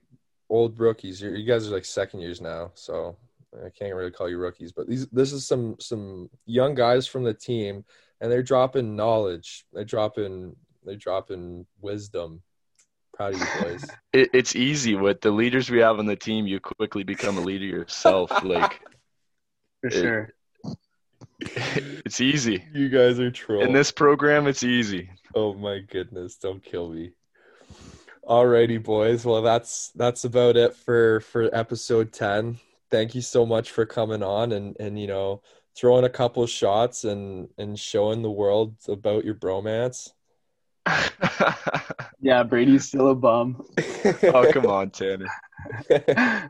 old 0.50 0.80
rookies. 0.80 1.22
You're, 1.22 1.36
you 1.36 1.46
guys 1.46 1.68
are 1.68 1.72
like 1.72 1.86
second 1.86 2.22
years 2.22 2.40
now, 2.40 2.72
so 2.74 3.18
I 3.66 3.70
can't 3.70 3.94
really 3.96 4.12
call 4.12 4.30
you 4.30 4.38
rookies. 4.38 4.72
But 4.72 4.88
these 4.88 5.08
this 5.08 5.32
is 5.34 5.46
some 5.48 5.76
some 5.80 6.30
young 6.46 6.74
guys 6.76 7.06
from 7.08 7.24
the 7.24 7.34
team, 7.34 7.86
and 8.22 8.32
they're 8.32 8.42
dropping 8.44 8.96
knowledge. 8.96 9.66
They 9.74 9.84
drop 9.84 10.18
in 10.18 10.56
they 10.86 10.96
drop 10.96 11.32
in 11.32 11.66
wisdom 11.82 12.42
Proud 13.14 13.36
of 13.36 13.40
you 13.42 13.46
boys. 13.62 13.86
It, 14.14 14.30
it's 14.34 14.56
easy 14.56 14.96
with 14.96 15.22
the 15.22 15.32
leaders 15.32 15.70
we 15.70 15.80
have 15.80 16.00
on 16.00 16.06
the 16.08 16.16
team. 16.16 16.48
You 16.48 16.60
quickly 16.60 17.04
become 17.04 17.38
a 17.38 17.42
leader 17.42 17.66
yourself. 17.66 18.32
like 18.44 18.82
For 19.82 19.88
It- 19.88 19.94
sure. 19.94 20.34
it's 22.06 22.22
easy 22.22 22.64
You 22.74 22.90
guys 22.90 23.20
are 23.20 23.30
trolls. 23.32 23.66
in 23.66 23.74
this 23.74 23.92
program. 23.92 24.48
It's 24.48 24.64
easy. 24.64 25.10
Oh 25.36 25.54
my 25.54 25.80
goodness, 25.80 26.36
don't 26.38 26.64
kill 26.64 26.90
me. 26.90 27.12
Alrighty, 28.26 28.82
boys. 28.82 29.26
Well, 29.26 29.42
that's 29.42 29.90
that's 29.96 30.24
about 30.24 30.56
it 30.58 30.76
for 30.76 31.20
for 31.22 31.54
episode 31.54 32.14
ten. 32.14 32.60
Thank 32.94 33.16
you 33.16 33.22
so 33.22 33.44
much 33.44 33.72
for 33.72 33.88
coming 33.88 34.22
on 34.22 34.52
and 34.52 34.78
and 34.80 35.00
you 35.00 35.08
know 35.08 35.42
throwing 35.76 36.06
a 36.06 36.10
couple 36.10 36.46
shots 36.46 37.06
and 37.06 37.50
and 37.58 37.80
showing 37.80 38.22
the 38.22 38.30
world 38.30 38.76
about 38.88 39.26
your 39.26 39.34
bromance. 39.34 40.12
Yeah, 42.22 42.44
Brady's 42.44 42.88
still 42.88 43.10
a 43.10 43.16
bum. 43.16 43.66
oh 44.24 44.50
come 44.54 44.68
on, 44.68 44.92
Tanner. 44.92 45.28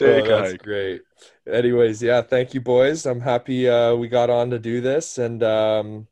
Oh, 0.00 0.04
Take 0.04 0.26
a 0.26 0.28
that's 0.28 0.50
hike. 0.52 0.62
great. 0.62 1.02
Anyways, 1.52 2.00
yeah, 2.00 2.22
thank 2.22 2.54
you, 2.54 2.60
boys. 2.60 3.04
I'm 3.04 3.20
happy 3.20 3.68
uh, 3.68 3.96
we 3.96 4.06
got 4.06 4.30
on 4.30 4.50
to 4.50 4.58
do 4.60 4.80
this. 4.80 5.18
And 5.18 5.42
um, 5.42 6.06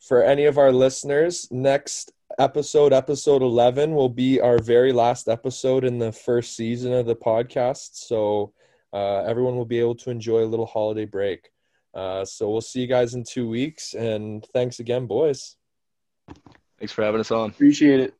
for 0.00 0.24
any 0.24 0.46
of 0.46 0.58
our 0.58 0.72
listeners, 0.72 1.46
next 1.52 2.10
episode, 2.38 2.92
episode 2.92 3.42
11, 3.42 3.94
will 3.94 4.08
be 4.08 4.40
our 4.40 4.58
very 4.58 4.92
last 4.92 5.28
episode 5.28 5.84
in 5.84 5.98
the 5.98 6.12
first 6.12 6.56
season 6.56 6.92
of 6.92 7.06
the 7.06 7.16
podcast. 7.16 7.90
So 7.94 8.52
uh, 8.92 9.22
everyone 9.24 9.56
will 9.56 9.64
be 9.64 9.80
able 9.80 9.96
to 9.96 10.10
enjoy 10.10 10.44
a 10.44 10.46
little 10.46 10.66
holiday 10.66 11.04
break. 11.04 11.50
Uh, 11.94 12.24
so 12.24 12.50
we'll 12.50 12.60
see 12.60 12.80
you 12.80 12.86
guys 12.86 13.14
in 13.14 13.24
two 13.24 13.48
weeks. 13.48 13.94
And 13.94 14.44
thanks 14.52 14.78
again, 14.78 15.06
boys. 15.06 15.56
Thanks 16.78 16.92
for 16.92 17.02
having 17.02 17.20
us 17.20 17.30
on. 17.30 17.50
Appreciate 17.50 18.00
it. 18.00 18.17